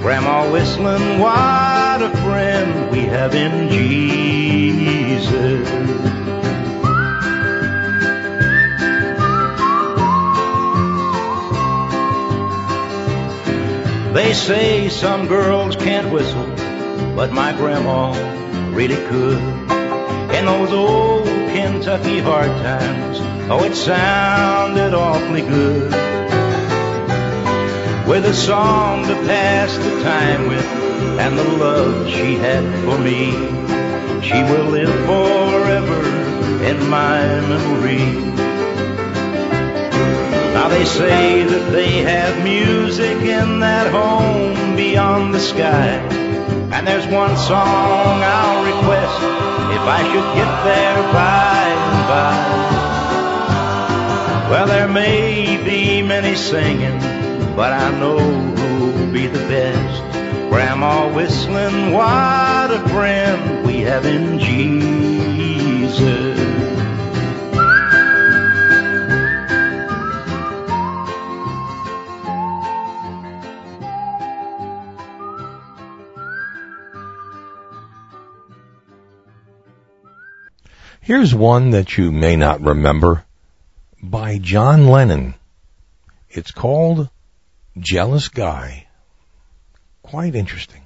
Grandma 0.01 0.51
whistling, 0.51 1.17
what 1.17 2.01
a 2.01 2.09
friend 2.25 2.91
we 2.91 3.03
have 3.03 3.33
in 3.33 3.69
Jesus. 3.69 5.29
They 14.13 14.33
say 14.33 14.89
some 14.89 15.27
girls 15.27 15.77
can't 15.77 16.11
whistle, 16.11 16.47
but 17.15 17.31
my 17.31 17.53
grandma 17.53 18.11
really 18.73 18.97
could. 19.07 19.39
In 20.35 20.45
those 20.47 20.73
old 20.73 21.25
Kentucky 21.25 22.19
hard 22.19 22.51
times. 22.61 23.28
Oh, 23.51 23.63
it 23.63 23.73
sounded 23.73 24.93
awfully 24.93 25.41
good. 25.41 25.91
With 28.07 28.25
a 28.25 28.33
song 28.33 29.07
to 29.07 29.15
pass 29.25 29.75
the 29.75 30.03
time 30.03 30.49
with 30.49 30.63
and 31.19 31.35
the 31.35 31.43
love 31.57 32.07
she 32.07 32.35
had 32.35 32.63
for 32.85 32.99
me. 32.99 33.31
She 34.21 34.43
will 34.43 34.69
live 34.69 34.93
forever 35.07 36.01
in 36.63 36.89
my 36.91 37.21
memory. 37.49 38.05
Now 40.53 40.67
they 40.67 40.85
say 40.85 41.41
that 41.41 41.71
they 41.71 42.03
have 42.03 42.43
music 42.43 43.17
in 43.17 43.61
that 43.61 43.91
home 43.91 44.75
beyond 44.75 45.33
the 45.33 45.39
sky. 45.39 45.97
And 46.71 46.85
there's 46.85 47.07
one 47.07 47.35
song 47.35 48.21
I'll 48.21 48.63
request 48.63 49.17
if 49.73 49.81
I 49.81 50.03
should 50.03 50.35
get 50.37 50.63
there 50.63 51.13
by 51.13 51.63
and 51.65 52.07
by. 52.07 52.78
Well, 54.49 54.65
there 54.65 54.87
may 54.87 55.63
be 55.63 56.01
many 56.01 56.35
singing, 56.35 56.97
but 57.55 57.71
I 57.71 57.91
know 57.99 58.17
who'll 58.17 59.13
be 59.13 59.27
the 59.27 59.37
best. 59.47 60.49
Grandma 60.49 61.13
whistling, 61.13 61.93
what 61.93 62.71
a 62.71 62.83
friend 62.89 63.67
we 63.67 63.81
have 63.81 64.07
in 64.07 64.39
Jesus. 64.39 66.39
Here's 81.01 81.35
one 81.35 81.69
that 81.69 81.99
you 81.99 82.11
may 82.11 82.35
not 82.35 82.61
remember 82.61 83.25
by 84.01 84.37
John 84.37 84.87
Lennon. 84.87 85.35
It's 86.29 86.51
called 86.51 87.09
Jealous 87.77 88.29
Guy. 88.29 88.87
Quite 90.03 90.35
interesting. 90.35 90.81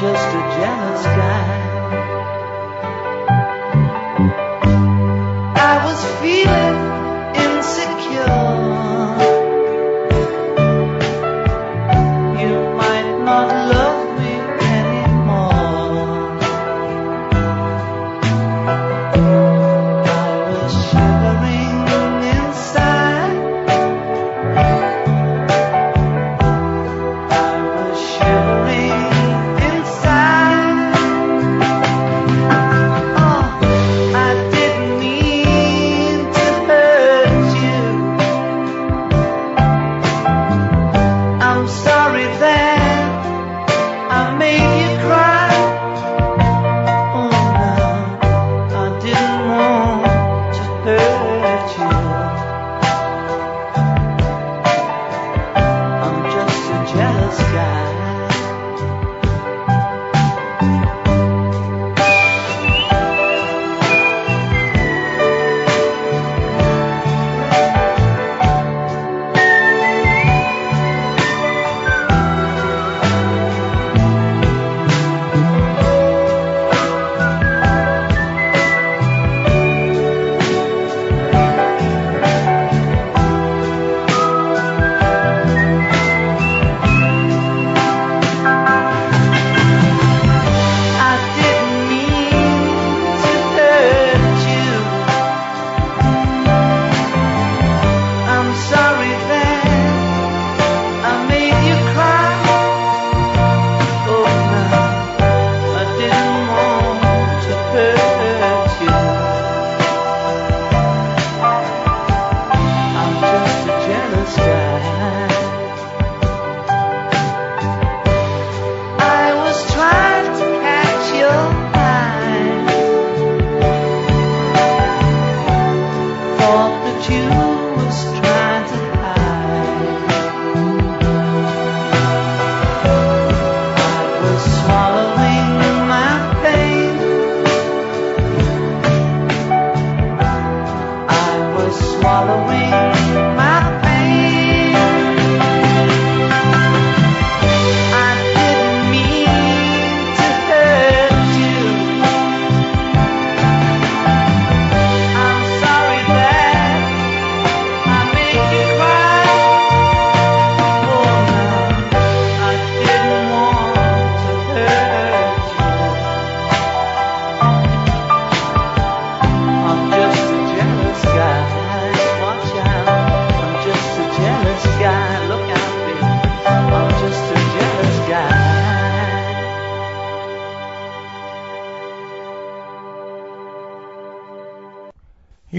Just 0.00 0.28
a 0.28 0.60
jealous 0.60 1.02
guy. 1.02 1.57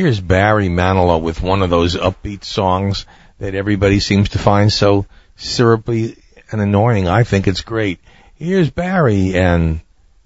here's 0.10 0.20
Barry 0.20 0.70
Manilow 0.70 1.22
with 1.22 1.39
one 1.39 1.62
of 1.62 1.70
those 1.70 1.95
upbeat 1.95 2.43
songs 2.43 3.05
that 3.38 3.53
everybody 3.53 3.99
seems 3.99 4.30
to 4.30 4.39
find 4.39 4.74
so 4.74 5.05
syrupy 5.36 6.18
and 6.51 6.60
annoying. 6.60 7.07
I 7.07 7.24
think 7.24 7.45
it's 7.45 7.62
great. 7.62 7.99
Here's 8.34 8.72
Barry 8.72 9.38
and 9.38 9.82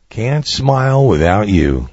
Can't 0.07 0.47
Smile 0.47 1.05
Without 1.05 1.49
You. 1.49 1.89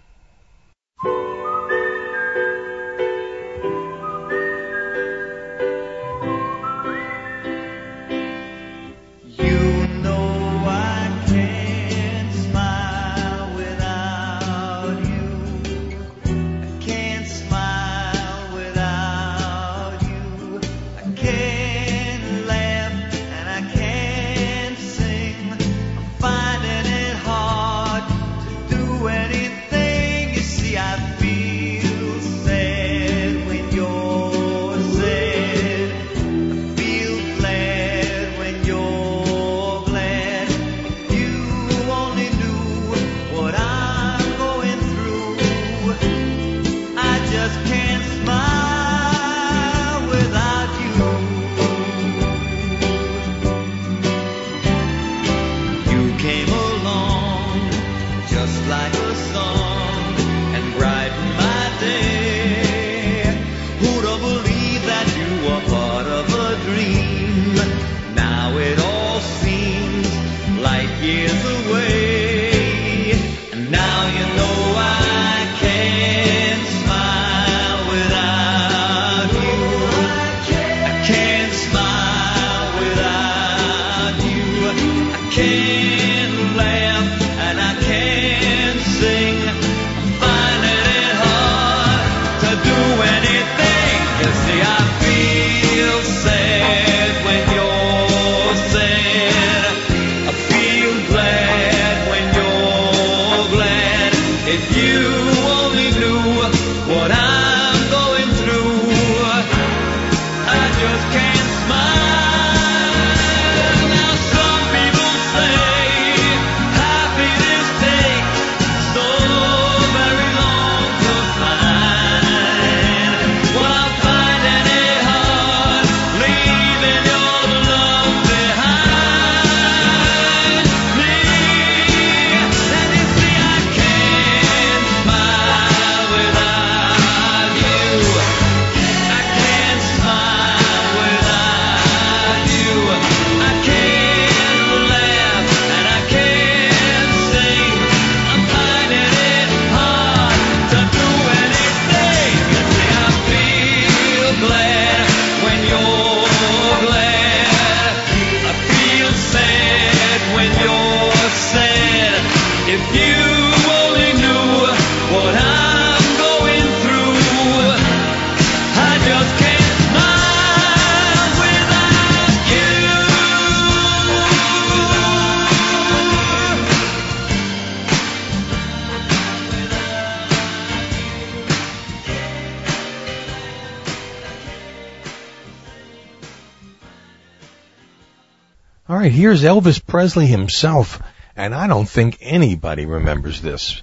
here's 189.13 189.43
Elvis 189.43 189.85
Presley 189.85 190.27
himself, 190.27 191.03
and 191.37 191.55
I 191.55 191.67
don't 191.67 191.89
think 191.89 192.19
anybody 192.21 192.87
remembers 192.87 193.41
this 193.41 193.83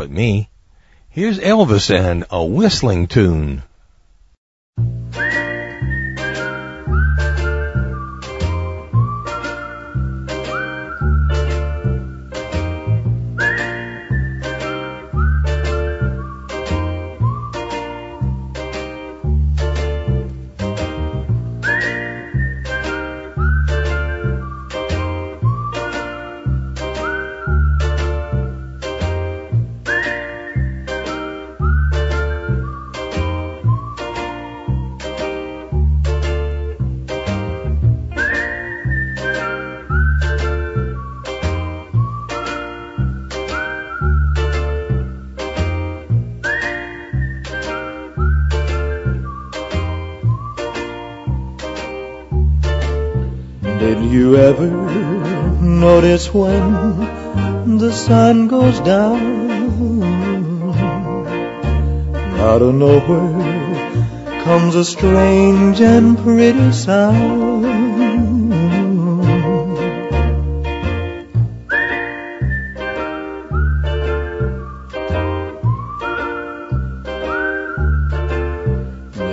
but 0.00 0.10
me. 0.10 0.48
Here's 1.10 1.38
Elvis 1.38 1.94
and 1.94 2.24
a 2.30 2.42
whistling 2.42 3.06
tune. 3.06 3.62
when 56.32 57.78
the 57.78 57.92
sun 57.92 58.46
goes 58.46 58.78
down. 58.80 60.02
Out 62.38 62.62
of 62.62 62.74
nowhere 62.74 64.42
comes 64.44 64.74
a 64.76 64.84
strange 64.84 65.80
and 65.80 66.16
pretty 66.18 66.72
sound. 66.72 67.66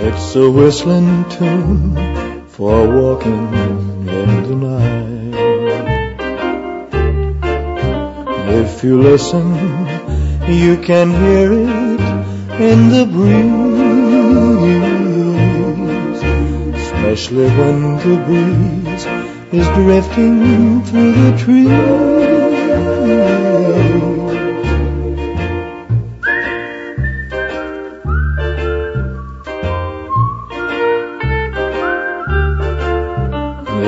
It's 0.08 0.34
a 0.36 0.50
whistling 0.50 1.28
tune 1.30 2.48
for 2.48 2.88
walking 2.88 3.54
in 3.54 4.42
the 4.48 4.56
night. 4.56 4.67
If 8.78 8.84
you 8.84 9.02
listen, 9.02 9.56
you 10.46 10.76
can 10.76 11.10
hear 11.10 11.52
it 11.52 12.00
in 12.60 12.90
the 12.90 13.06
breeze, 13.10 13.42
especially 16.80 17.48
when 17.58 17.96
the 17.96 18.16
breeze 18.24 19.06
is 19.50 19.66
drifting 19.74 20.84
through 20.84 21.12
the 21.12 21.32
trees. 21.36 21.66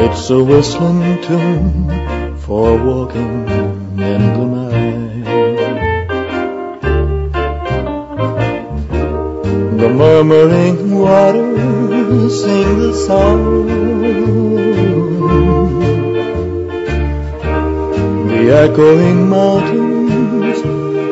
It's 0.00 0.30
a 0.30 0.42
whistling 0.42 1.22
tune 1.22 2.36
for 2.38 2.76
walking 2.76 3.69
the 9.80 9.88
murmuring 9.88 10.98
waters 10.98 12.42
sing 12.42 12.78
the 12.78 12.92
song. 12.94 13.66
The 18.28 18.42
echoing 18.64 19.28
mountains 19.28 20.62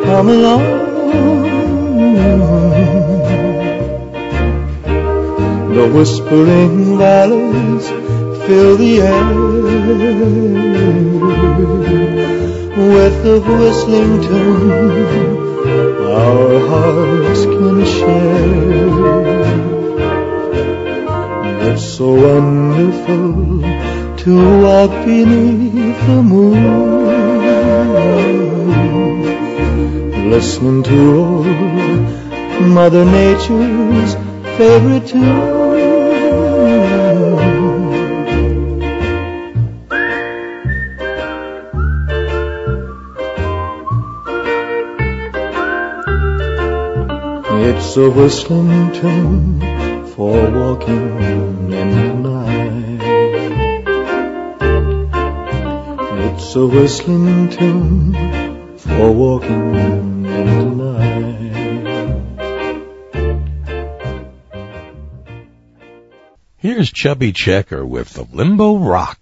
come 0.06 0.28
along. 0.28 0.64
The 5.74 5.84
whispering 5.94 6.98
valleys 6.98 7.88
fill 8.46 8.76
the 8.76 9.02
air 9.02 11.27
with 12.78 13.22
the 13.24 13.40
whistling 13.40 14.22
tune 14.22 15.48
our 16.08 16.60
hearts 16.68 17.44
can 17.44 17.84
share. 17.84 18.88
It's 21.72 21.84
so 21.96 22.08
wonderful 22.14 23.62
to 24.22 24.32
walk 24.62 24.92
beneath 25.04 26.00
the 26.06 26.22
moon, 26.22 26.64
listening 30.30 30.82
to 30.84 30.98
old 31.16 31.46
Mother 32.60 33.04
Nature's 33.04 34.14
favorite 34.56 35.06
tune. 35.08 35.47
A 47.98 48.08
whistling 48.08 48.92
tune 48.92 50.06
for 50.14 50.50
walking 50.52 51.20
in 51.20 51.68
the 51.68 52.14
night. 52.14 53.02
It's 56.22 56.54
a 56.54 56.64
whistling 56.64 57.48
tune 57.50 58.14
for 58.78 59.10
walking 59.10 59.74
in 59.74 60.22
the 60.22 60.64
night. 60.64 61.48
Here's 66.58 66.92
Chubby 66.92 67.32
Checker 67.32 67.84
with 67.84 68.12
the 68.12 68.28
Limbo 68.32 68.76
Rock. 68.78 69.17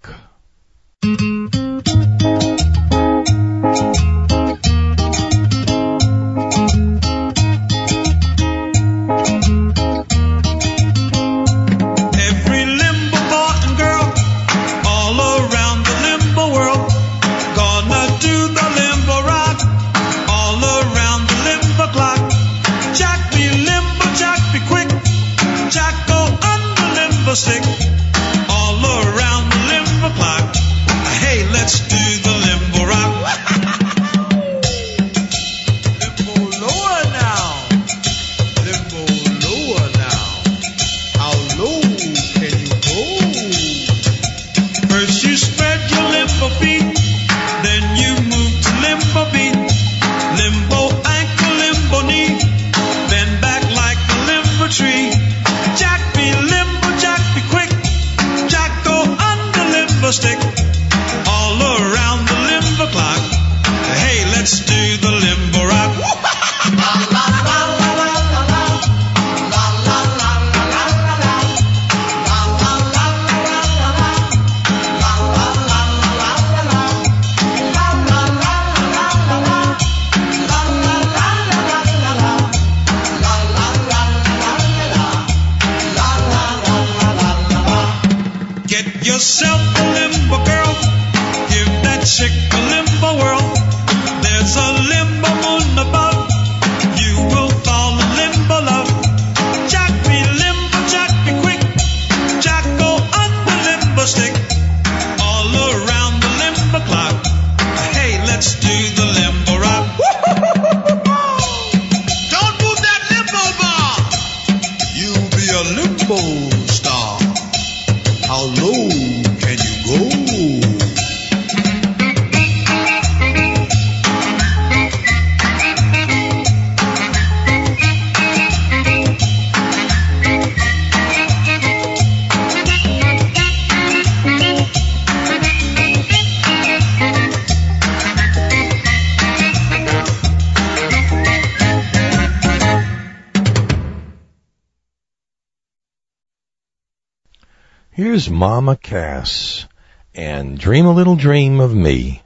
Mama 148.37 148.75
Cass 148.75 149.65
and 150.13 150.59
Dream 150.59 150.85
a 150.85 150.91
Little 150.91 151.15
Dream 151.15 151.59
of 151.59 151.73
Me. 151.73 152.21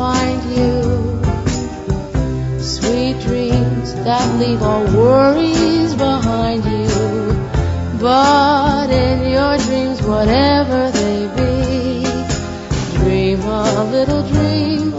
find 0.00 0.42
you. 0.56 0.80
Sweet 2.58 3.20
dreams 3.20 3.92
that 4.06 4.26
leave 4.40 4.62
all 4.62 4.84
worries 4.96 5.94
behind 5.94 6.64
you. 6.64 6.88
But 8.00 8.88
in 8.88 9.18
your 9.36 9.58
dreams, 9.66 10.00
whatever 10.00 10.90
they 11.00 11.18
be, 11.40 12.04
dream 12.96 13.40
a 13.42 13.84
little 13.96 14.22
dream 14.32 14.89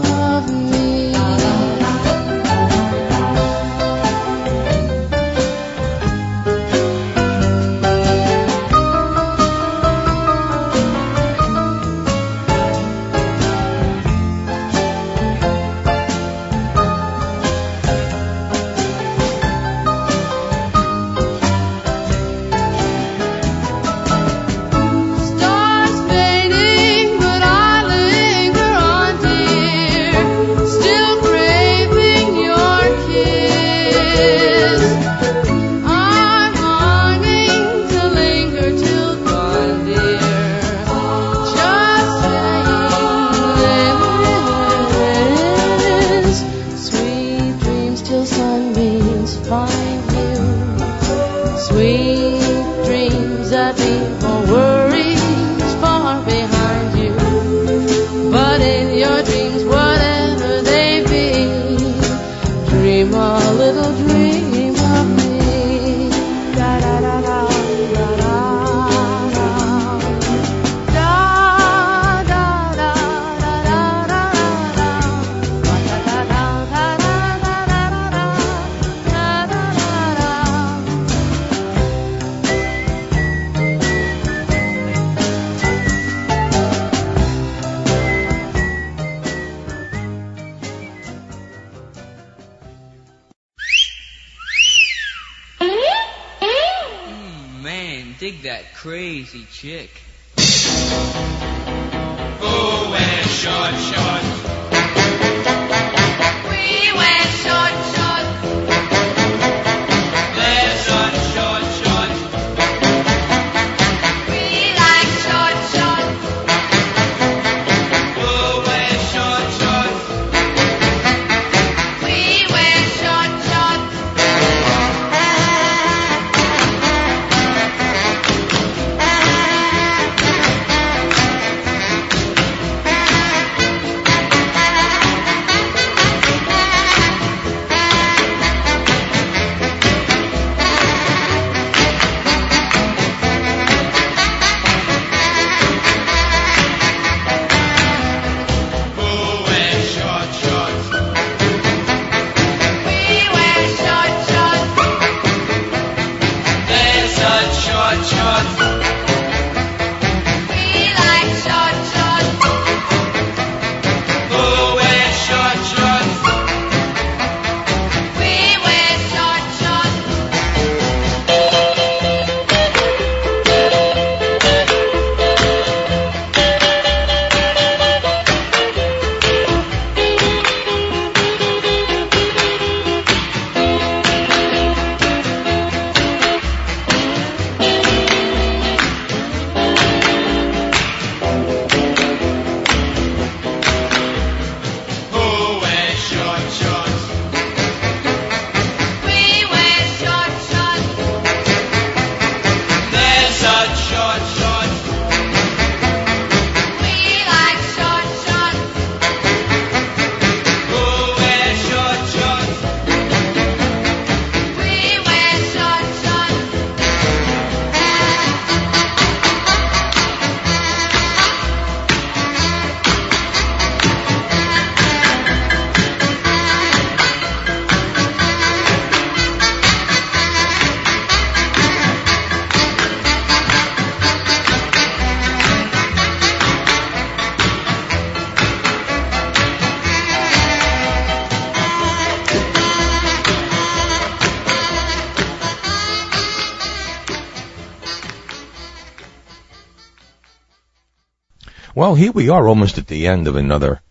Well, 251.82 251.96
here 251.96 252.12
we 252.12 252.28
are 252.28 252.46
almost 252.46 252.78
at 252.78 252.86
the 252.86 253.08
end 253.08 253.26
of 253.26 253.34
another 253.34 253.82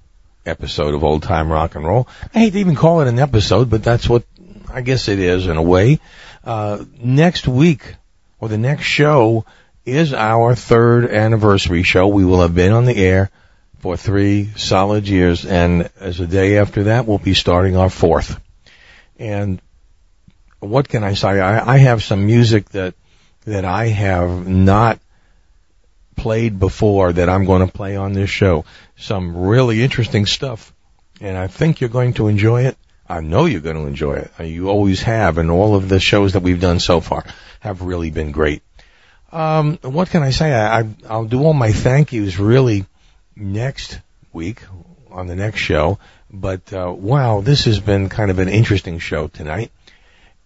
episode 0.46 0.94
of 0.94 1.04
Old 1.04 1.24
Time 1.24 1.52
Rock 1.52 1.76
and 1.76 1.86
Roll. 1.86 2.08
I 2.34 2.40
hate 2.40 2.54
to 2.54 2.60
even 2.60 2.78
call 2.78 3.02
it 3.02 3.10
an 3.10 3.20
episode, 3.20 3.70
but 3.70 3.84
that's 3.84 4.08
what 4.08 4.24
I 4.70 4.80
guess 4.80 5.10
it 5.10 5.20
is 5.20 5.46
in 5.46 5.58
a 5.58 5.62
way. 5.62 6.00
Uh, 6.42 6.86
next 6.98 7.50
week 7.50 7.96
or 8.40 8.48
the 8.48 8.58
next 8.58 8.86
show 8.86 9.44
is 9.86 10.14
our 10.14 10.56
third 10.56 11.12
anniversary 11.12 11.84
show. 11.84 12.08
We 12.08 12.24
will 12.24 12.44
have 12.44 12.56
been 12.56 12.72
on 12.72 12.86
the 12.86 12.96
air 12.96 13.30
for 13.80 13.98
three 13.98 14.52
solid 14.56 15.06
years 15.10 15.46
and 15.46 15.90
as 16.00 16.22
a 16.22 16.28
day 16.28 16.60
after 16.60 16.84
that 16.84 17.06
we'll 17.06 17.18
be 17.18 17.34
starting 17.34 17.76
our 17.76 17.90
fourth. 17.90 18.40
And 19.20 19.62
what 20.62 20.88
can 20.88 21.04
I 21.04 21.16
say? 21.16 21.42
I, 21.42 21.74
I 21.74 21.78
have 21.80 22.04
some 22.04 22.26
music 22.26 22.70
that, 22.70 22.94
that 23.44 23.66
I 23.66 23.88
have 23.88 24.48
not 24.48 25.01
played 26.22 26.60
before 26.60 27.14
that 27.14 27.30
I'm 27.30 27.46
going 27.46 27.66
to 27.66 27.74
play 27.74 27.96
on 27.98 28.14
this 28.14 28.30
show. 28.30 28.66
Some 28.96 29.36
really 29.36 29.82
interesting 29.82 30.26
stuff. 30.28 30.72
And 31.20 31.38
I 31.38 31.48
think 31.48 31.82
you're 31.82 31.90
going 32.00 32.14
to 32.14 32.28
enjoy 32.28 32.66
it. 32.66 32.78
I 33.10 33.22
know 33.22 33.46
you're 33.46 33.68
going 33.70 33.76
to 33.76 33.88
enjoy 33.88 34.14
it. 34.24 34.32
Uh, 34.40 34.44
You 34.44 34.70
always 34.70 35.02
have, 35.02 35.38
and 35.38 35.52
all 35.52 35.76
of 35.76 35.90
the 35.90 36.00
shows 36.00 36.34
that 36.34 36.44
we've 36.44 36.62
done 36.62 36.80
so 36.80 37.02
far 37.02 37.26
have 37.60 37.82
really 37.82 38.12
been 38.12 38.32
great. 38.32 38.62
Um, 39.32 39.78
what 39.82 40.10
can 40.10 40.24
I 40.24 40.32
say? 40.32 40.54
I, 40.54 40.80
I, 40.80 40.90
I'll 41.10 41.26
do 41.26 41.44
all 41.44 41.54
my 41.54 41.72
thank 41.72 42.14
yous 42.14 42.38
really 42.40 42.86
next 43.36 44.00
week 44.34 44.64
on 45.10 45.28
the 45.28 45.36
next 45.36 45.60
show. 45.60 46.00
But 46.30 46.72
uh, 46.72 46.94
wow, 46.96 47.42
this 47.42 47.66
has 47.66 47.80
been 47.80 48.10
kind 48.10 48.32
of 48.32 48.40
an 48.40 48.50
interesting 48.50 49.00
show 49.00 49.28
tonight. 49.28 49.72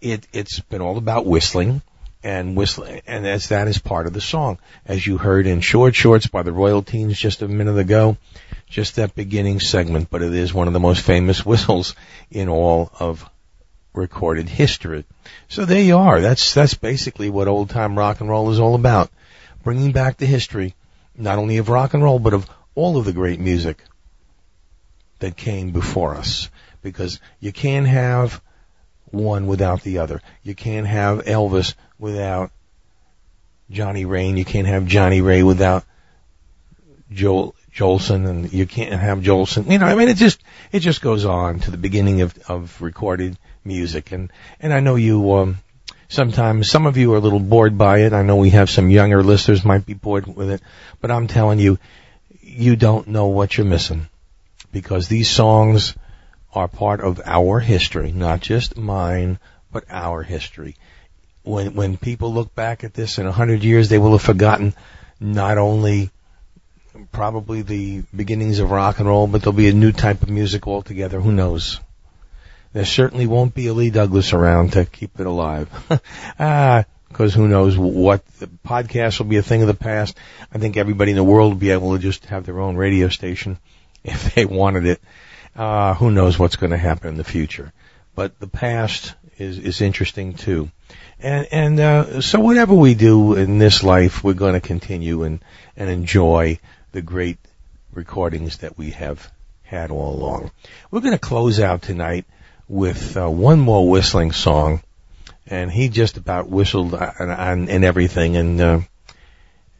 It 0.02 0.28
it's 0.34 0.60
been 0.60 0.82
all 0.82 0.98
about 0.98 1.26
whistling 1.26 1.82
and 2.26 2.56
whistling, 2.56 3.04
and 3.06 3.28
as 3.28 3.50
that 3.50 3.68
is 3.68 3.78
part 3.78 4.08
of 4.08 4.14
the 4.14 4.20
song, 4.20 4.58
as 4.84 5.06
you 5.06 5.20
heard 5.20 5.46
in 5.46 5.62
"Short 5.62 5.94
Shorts" 5.94 6.26
by 6.26 6.42
the 6.42 6.52
Royal 6.52 6.82
Teens 6.82 7.20
just 7.20 7.44
a 7.44 7.48
minute 7.48 7.78
ago. 7.78 8.18
Just 8.68 8.96
that 8.96 9.14
beginning 9.14 9.60
segment, 9.60 10.10
but 10.10 10.24
it 10.24 10.34
is 10.34 10.52
one 10.52 10.66
of 10.66 10.74
the 10.74 10.80
most 10.80 11.02
famous 11.02 11.46
whistles 11.46 11.96
in 12.32 12.50
all 12.50 12.92
of 13.00 13.30
recorded 13.94 14.50
history. 14.50 15.06
So 15.50 15.66
there 15.66 15.84
you 15.84 15.98
are. 15.98 16.20
That's 16.20 16.56
that's 16.56 16.74
basically 16.74 17.30
what 17.30 17.48
old 17.48 17.70
time 17.70 17.96
rock 17.96 18.22
and 18.22 18.30
roll 18.30 18.50
is 18.50 18.60
all 18.60 18.74
about. 18.74 19.12
Bringing 19.64 19.92
back 19.92 20.18
the 20.18 20.26
history, 20.26 20.74
not 21.16 21.38
only 21.38 21.58
of 21.58 21.70
rock 21.70 21.94
and 21.94 22.04
roll, 22.04 22.18
but 22.18 22.34
of 22.34 22.50
all 22.74 22.98
of 22.98 23.06
the 23.06 23.14
great 23.14 23.40
music 23.40 23.84
that 25.20 25.38
came 25.38 25.70
before 25.70 26.16
us. 26.16 26.50
Because 26.82 27.20
you 27.40 27.54
can't 27.54 27.86
have 27.86 28.42
one 29.12 29.48
without 29.48 29.82
the 29.82 30.00
other. 30.00 30.22
You 30.44 30.56
can't 30.56 30.88
have 30.88 31.26
Elvis 31.26 31.74
without 32.00 32.52
Johnnie 33.70 34.06
Ray. 34.06 34.30
You 34.32 34.46
can't 34.46 34.68
have 34.68 34.86
Johnnie 34.86 35.22
Ray 35.22 35.44
without 35.44 35.86
Joel 37.12 37.56
Jolson, 37.74 38.28
and 38.28 38.52
you 38.52 38.66
can't 38.66 39.00
have 39.00 39.20
Jolson. 39.20 39.70
You 39.70 39.80
know, 39.80 39.86
I 39.86 39.96
mean, 39.96 40.08
it 40.08 40.18
just 40.18 40.42
it 40.72 40.80
just 40.80 41.02
goes 41.02 41.26
on 41.26 41.60
to 41.62 41.72
the 41.72 41.78
beginning 41.78 42.22
of 42.22 42.38
of 42.48 42.82
recorded 42.82 43.38
music, 43.64 44.12
and 44.12 44.32
and 44.60 44.74
I 44.74 44.80
know 44.80 44.96
you. 44.96 45.34
um 45.34 45.58
Sometimes 46.08 46.70
some 46.70 46.86
of 46.86 46.98
you 46.98 47.14
are 47.14 47.18
a 47.18 47.20
little 47.20 47.40
bored 47.40 47.80
by 47.80 48.02
it. 48.02 48.14
I 48.14 48.22
know 48.22 48.36
we 48.36 48.52
have 48.52 48.70
some 48.70 48.92
younger 48.92 49.24
listeners 49.24 49.66
might 49.66 49.88
be 49.88 49.96
bored 49.96 50.28
with 50.28 50.52
it, 50.52 50.62
but 51.02 51.10
I'm 51.10 51.26
telling 51.26 51.58
you, 51.58 51.80
you 52.42 52.76
don't 52.76 53.08
know 53.08 53.28
what 53.28 53.58
you're 53.58 53.66
missing 53.66 54.08
because 54.72 55.08
these 55.08 55.30
songs 55.30 55.96
are 56.56 56.68
part 56.68 57.02
of 57.02 57.22
our 57.26 57.60
history, 57.60 58.12
not 58.12 58.40
just 58.40 58.78
mine, 58.78 59.40
but 59.72 59.84
our 59.90 60.24
history. 60.24 60.76
When 61.44 61.76
when 61.76 61.98
people 61.98 62.34
look 62.34 62.56
back 62.56 62.84
at 62.84 62.94
this 62.94 63.20
in 63.20 63.28
a 63.28 63.32
hundred 63.32 63.64
years, 63.64 63.90
they 63.90 64.00
will 64.00 64.14
have 64.14 64.22
forgotten 64.22 64.74
not 65.20 65.58
only 65.58 66.10
probably 67.12 67.62
the 67.62 68.04
beginnings 68.16 68.60
of 68.60 68.72
rock 68.72 69.00
and 69.00 69.08
roll, 69.08 69.28
but 69.28 69.42
there'll 69.42 69.54
be 69.54 69.68
a 69.68 69.74
new 69.74 69.92
type 69.92 70.22
of 70.22 70.30
music 70.30 70.66
altogether. 70.68 71.20
Who 71.20 71.32
knows? 71.32 71.80
There 72.74 72.86
certainly 72.86 73.28
won't 73.28 73.54
be 73.54 73.68
a 73.68 73.74
Lee 73.74 73.90
Douglas 73.90 74.34
around 74.34 74.74
to 74.74 74.86
keep 74.86 75.20
it 75.20 75.26
alive. 75.26 75.70
ah, 76.40 76.86
because 77.08 77.34
who 77.34 77.48
knows 77.48 77.78
what 77.78 78.26
the 78.40 78.48
podcast 78.48 79.20
will 79.20 79.28
be 79.28 79.38
a 79.38 79.44
thing 79.44 79.62
of 79.62 79.68
the 79.68 79.74
past. 79.74 80.18
I 80.54 80.58
think 80.58 80.76
everybody 80.76 81.12
in 81.12 81.18
the 81.18 81.24
world 81.24 81.54
will 81.54 81.60
be 81.60 81.72
able 81.72 81.96
to 81.96 82.02
just 82.02 82.26
have 82.26 82.46
their 82.46 82.60
own 82.60 82.76
radio 82.76 83.08
station 83.08 83.58
if 84.04 84.36
they 84.36 84.46
wanted 84.46 84.86
it. 84.86 85.02
Uh, 85.56 85.94
who 85.94 86.12
knows 86.12 86.38
what's 86.38 86.58
going 86.58 86.72
to 86.72 86.78
happen 86.78 87.10
in 87.10 87.18
the 87.18 87.24
future. 87.24 87.72
But 88.14 88.40
the 88.40 88.48
past 88.48 89.14
is, 89.38 89.58
is 89.58 89.82
interesting 89.82 90.34
too. 90.34 90.70
And, 91.20 91.48
and, 91.52 91.80
uh, 91.80 92.22
so 92.22 92.40
whatever 92.40 92.74
we 92.74 92.94
do 92.94 93.36
in 93.36 93.58
this 93.58 93.84
life, 93.84 94.24
we're 94.24 94.34
going 94.34 94.54
to 94.54 94.62
continue 94.62 95.24
and, 95.24 95.40
and 95.78 95.90
enjoy 95.90 96.60
the 96.92 97.02
great 97.02 97.38
recordings 97.94 98.58
that 98.58 98.78
we 98.78 98.92
have 98.92 99.32
had 99.64 99.92
all 99.92 100.16
along. 100.16 100.52
We're 100.92 101.02
going 101.02 101.14
to 101.14 101.20
close 101.20 101.60
out 101.60 101.82
tonight 101.82 102.26
with 102.68 103.18
uh, 103.18 103.30
one 103.30 103.60
more 103.60 103.90
whistling 103.90 104.32
song, 104.32 104.82
and 105.48 105.72
he 105.72 105.90
just 105.90 106.18
about 106.18 106.50
whistled 106.50 106.94
on, 106.94 107.30
on, 107.30 107.70
and 107.70 107.86
everything, 107.86 108.38
and 108.38 108.62
uh, 108.62 108.80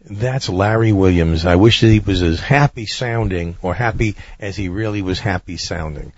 that's 0.10 0.50
Larry 0.50 0.94
Williams. 0.94 1.46
I 1.46 1.56
wish 1.56 1.82
that 1.82 1.88
he 1.88 2.00
was 2.00 2.22
as 2.22 2.40
happy 2.40 2.86
sounding, 2.86 3.58
or 3.62 3.74
happy 3.74 4.16
as 4.40 4.56
he 4.56 4.70
really 4.70 5.02
was 5.02 5.20
happy 5.20 5.58
sounding. 5.58 6.14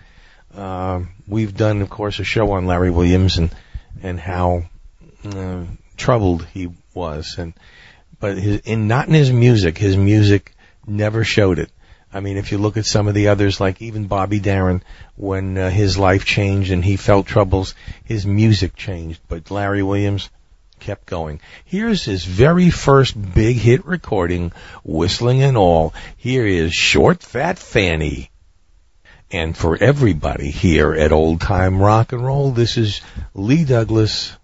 Uh, 0.54 1.02
we've 1.28 1.56
done, 1.56 1.82
of 1.82 1.90
course, 1.90 2.20
a 2.20 2.24
show 2.24 2.52
on 2.52 2.66
Larry 2.66 2.92
Williams 2.92 3.38
and 3.38 3.50
and 4.04 4.20
how 4.20 4.64
uh, 5.26 5.64
troubled 5.96 6.46
he 6.54 6.70
was, 6.94 7.38
and 7.38 7.54
but 8.20 8.38
his, 8.38 8.62
in 8.62 8.88
not 8.88 9.08
in 9.08 9.14
his 9.14 9.32
music, 9.32 9.78
his 9.78 9.96
music 9.96 10.54
never 10.86 11.24
showed 11.24 11.60
it. 11.60 11.72
I 12.14 12.20
mean, 12.20 12.38
if 12.38 12.52
you 12.52 12.58
look 12.58 12.78
at 12.78 12.86
some 12.86 13.08
of 13.08 13.14
the 13.14 13.28
others, 13.28 13.60
like 13.60 13.82
even 13.82 14.08
Bobby 14.08 14.40
Darin, 14.40 14.82
when 15.16 15.58
uh, 15.58 15.70
his 15.70 15.98
life 15.98 16.26
changed 16.26 16.72
and 16.72 16.84
he 16.84 16.96
felt 16.96 17.28
troubles, 17.28 17.76
his 18.06 18.26
music 18.26 18.76
changed. 18.76 19.20
But 19.28 19.52
Larry 19.52 19.84
Williams 19.84 20.30
kept 20.80 21.06
going. 21.06 21.40
Here's 21.66 22.04
his 22.04 22.24
very 22.24 22.70
first 22.70 23.16
big 23.34 23.58
hit 23.58 23.86
recording, 23.86 24.52
whistling 24.84 25.44
and 25.44 25.58
all. 25.58 25.94
Here 26.18 26.46
is 26.46 26.74
Short 26.74 27.22
Fat 27.22 27.60
Fanny. 27.60 28.30
And 29.30 29.58
for 29.58 29.76
everybody 29.76 30.52
here 30.52 30.94
at 30.94 31.12
Old 31.12 31.42
Time 31.42 31.82
Rock 31.82 32.14
and 32.14 32.26
Roll, 32.26 32.52
this 32.52 32.78
is 32.78 33.02
Lee 33.34 33.66
Douglas 33.66 34.36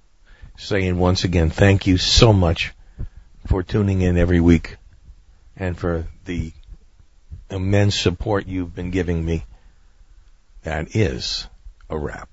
saying 0.58 0.98
once 0.98 1.24
again, 1.24 1.50
thank 1.50 1.88
you 1.88 1.98
so 1.98 2.34
much 2.34 2.74
for 3.48 3.64
tuning 3.64 4.02
in 4.02 4.18
every 4.18 4.40
week 4.40 4.78
and 5.56 5.78
for 5.78 6.08
the 6.26 6.52
immense 7.50 7.98
support 7.98 8.48
you've 8.48 8.76
been 8.76 8.92
giving 8.92 9.24
me. 9.24 9.46
That 10.64 10.96
is 10.96 11.48
a 11.90 11.98
wrap. 11.98 12.30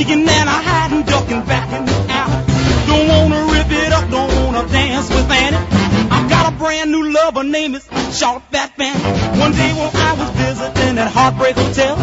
Peeking 0.00 0.26
and 0.26 0.48
a 0.48 0.52
hiding, 0.52 1.02
ducking 1.02 1.44
back 1.44 1.68
in 1.76 1.84
the 1.84 1.92
alley. 2.08 2.40
Don't 2.88 3.06
wanna 3.06 3.52
rip 3.52 3.70
it 3.70 3.92
up, 3.92 4.08
don't 4.08 4.32
wanna 4.40 4.66
dance 4.72 5.10
with 5.10 5.30
Annie. 5.30 5.60
I've 6.10 6.26
got 6.30 6.50
a 6.50 6.56
brand 6.56 6.90
new 6.90 7.12
lover, 7.12 7.44
name 7.44 7.74
is 7.74 7.84
Short 8.18 8.42
Fat 8.50 8.74
Fanny. 8.78 8.98
One 9.38 9.52
day 9.52 9.70
when 9.74 9.92
I 9.94 10.12
was 10.16 10.30
visiting 10.40 10.96
at 10.96 11.12
Heartbreak 11.12 11.54
Hotel, 11.54 11.96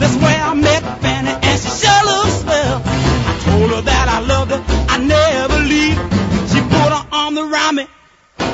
that's 0.00 0.16
where 0.24 0.40
I 0.40 0.54
met 0.54 0.80
Fanny 1.02 1.32
and 1.48 1.60
she 1.60 1.68
sure 1.68 2.04
looks 2.08 2.40
swell. 2.40 2.80
I 2.80 3.32
told 3.44 3.70
her 3.72 3.82
that 3.92 4.06
I 4.08 4.20
loved 4.20 4.50
her, 4.52 4.64
I 4.88 4.96
never 5.04 5.58
leave. 5.68 6.00
She 6.48 6.60
put 6.64 6.90
her 6.96 7.04
arm 7.12 7.36
around 7.36 7.74
me, 7.76 7.86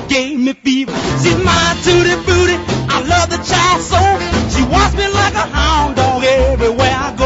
gave 0.08 0.36
me 0.36 0.52
fever. 0.52 0.90
She's 1.22 1.38
my 1.38 1.78
tutti 1.84 2.16
frutti, 2.26 2.58
I 2.90 3.06
love 3.06 3.30
the 3.30 3.38
child 3.38 3.82
so. 3.86 4.02
She 4.50 4.66
wants 4.66 4.96
me 4.96 5.06
like 5.06 5.34
a 5.34 5.46
hound 5.46 5.94
dog 5.94 6.24
everywhere 6.24 6.96
I 7.06 7.14
go. 7.16 7.19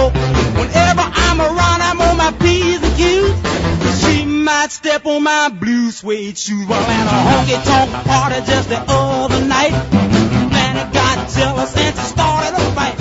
Might 4.64 4.72
step 4.72 5.04
on 5.04 5.22
my 5.22 5.50
blue 5.50 5.90
suede 5.90 6.38
shoes 6.38 6.66
while 6.66 6.80
at 6.80 7.06
a 7.06 7.18
honky 7.28 7.64
tonk 7.66 8.06
party 8.06 8.36
just 8.50 8.70
the 8.70 8.82
other 8.88 9.44
night. 9.44 9.72
Fanny 9.72 10.90
got 10.90 11.28
jealous 11.28 11.76
and 11.76 11.94
she 11.94 12.00
started 12.00 12.54
a 12.56 12.72
fight. 12.72 12.96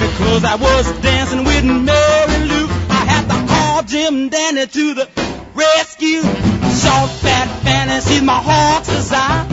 Because 0.00 0.44
I 0.44 0.54
was 0.54 1.02
dancing 1.02 1.44
with 1.44 1.62
Mary 1.62 2.48
Lou, 2.48 2.66
I 2.88 3.04
had 3.04 3.28
to 3.28 3.52
call 3.52 3.82
Jim 3.82 4.30
Dandy 4.30 4.66
to 4.66 4.94
the 4.94 5.06
rescue. 5.54 6.22
Short 6.22 7.10
fat 7.20 7.48
Fanny, 7.64 8.00
she's 8.00 8.22
my 8.22 8.40
heart's 8.40 8.88
desire. 8.88 9.44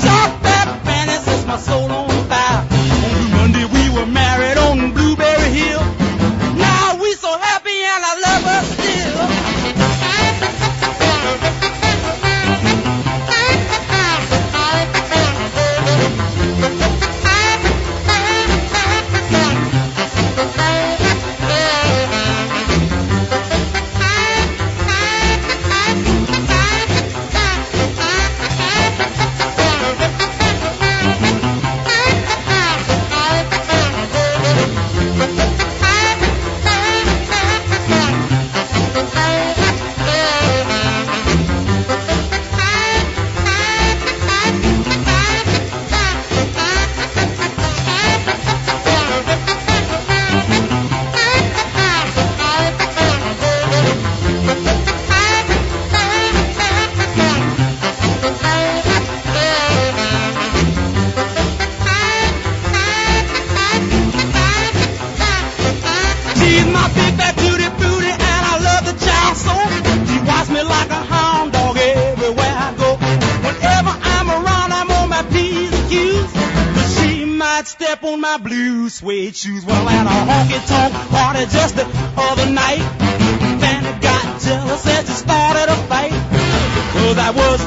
Short 0.00 0.32
fat 0.40 0.80
Fanny 0.86 1.12
sets 1.12 1.46
my 1.46 1.58
soul. 1.58 1.92
On 1.92 2.15
suede 78.96 79.36
shoes. 79.36 79.62
Well, 79.66 79.86
at 79.88 80.06
a 80.06 80.16
honky 80.24 80.56
tonk 80.66 80.94
party 81.10 81.44
just 81.52 81.76
the 81.76 81.84
other 82.16 82.50
night, 82.50 82.80
Fanny 83.60 83.92
got 84.00 84.40
jealous 84.40 84.86
and 84.86 85.06
she 85.06 85.12
started 85.12 85.68
a 85.68 85.76
fight. 85.84 86.12
Cause 86.12 87.18
I 87.18 87.30
was 87.30 87.65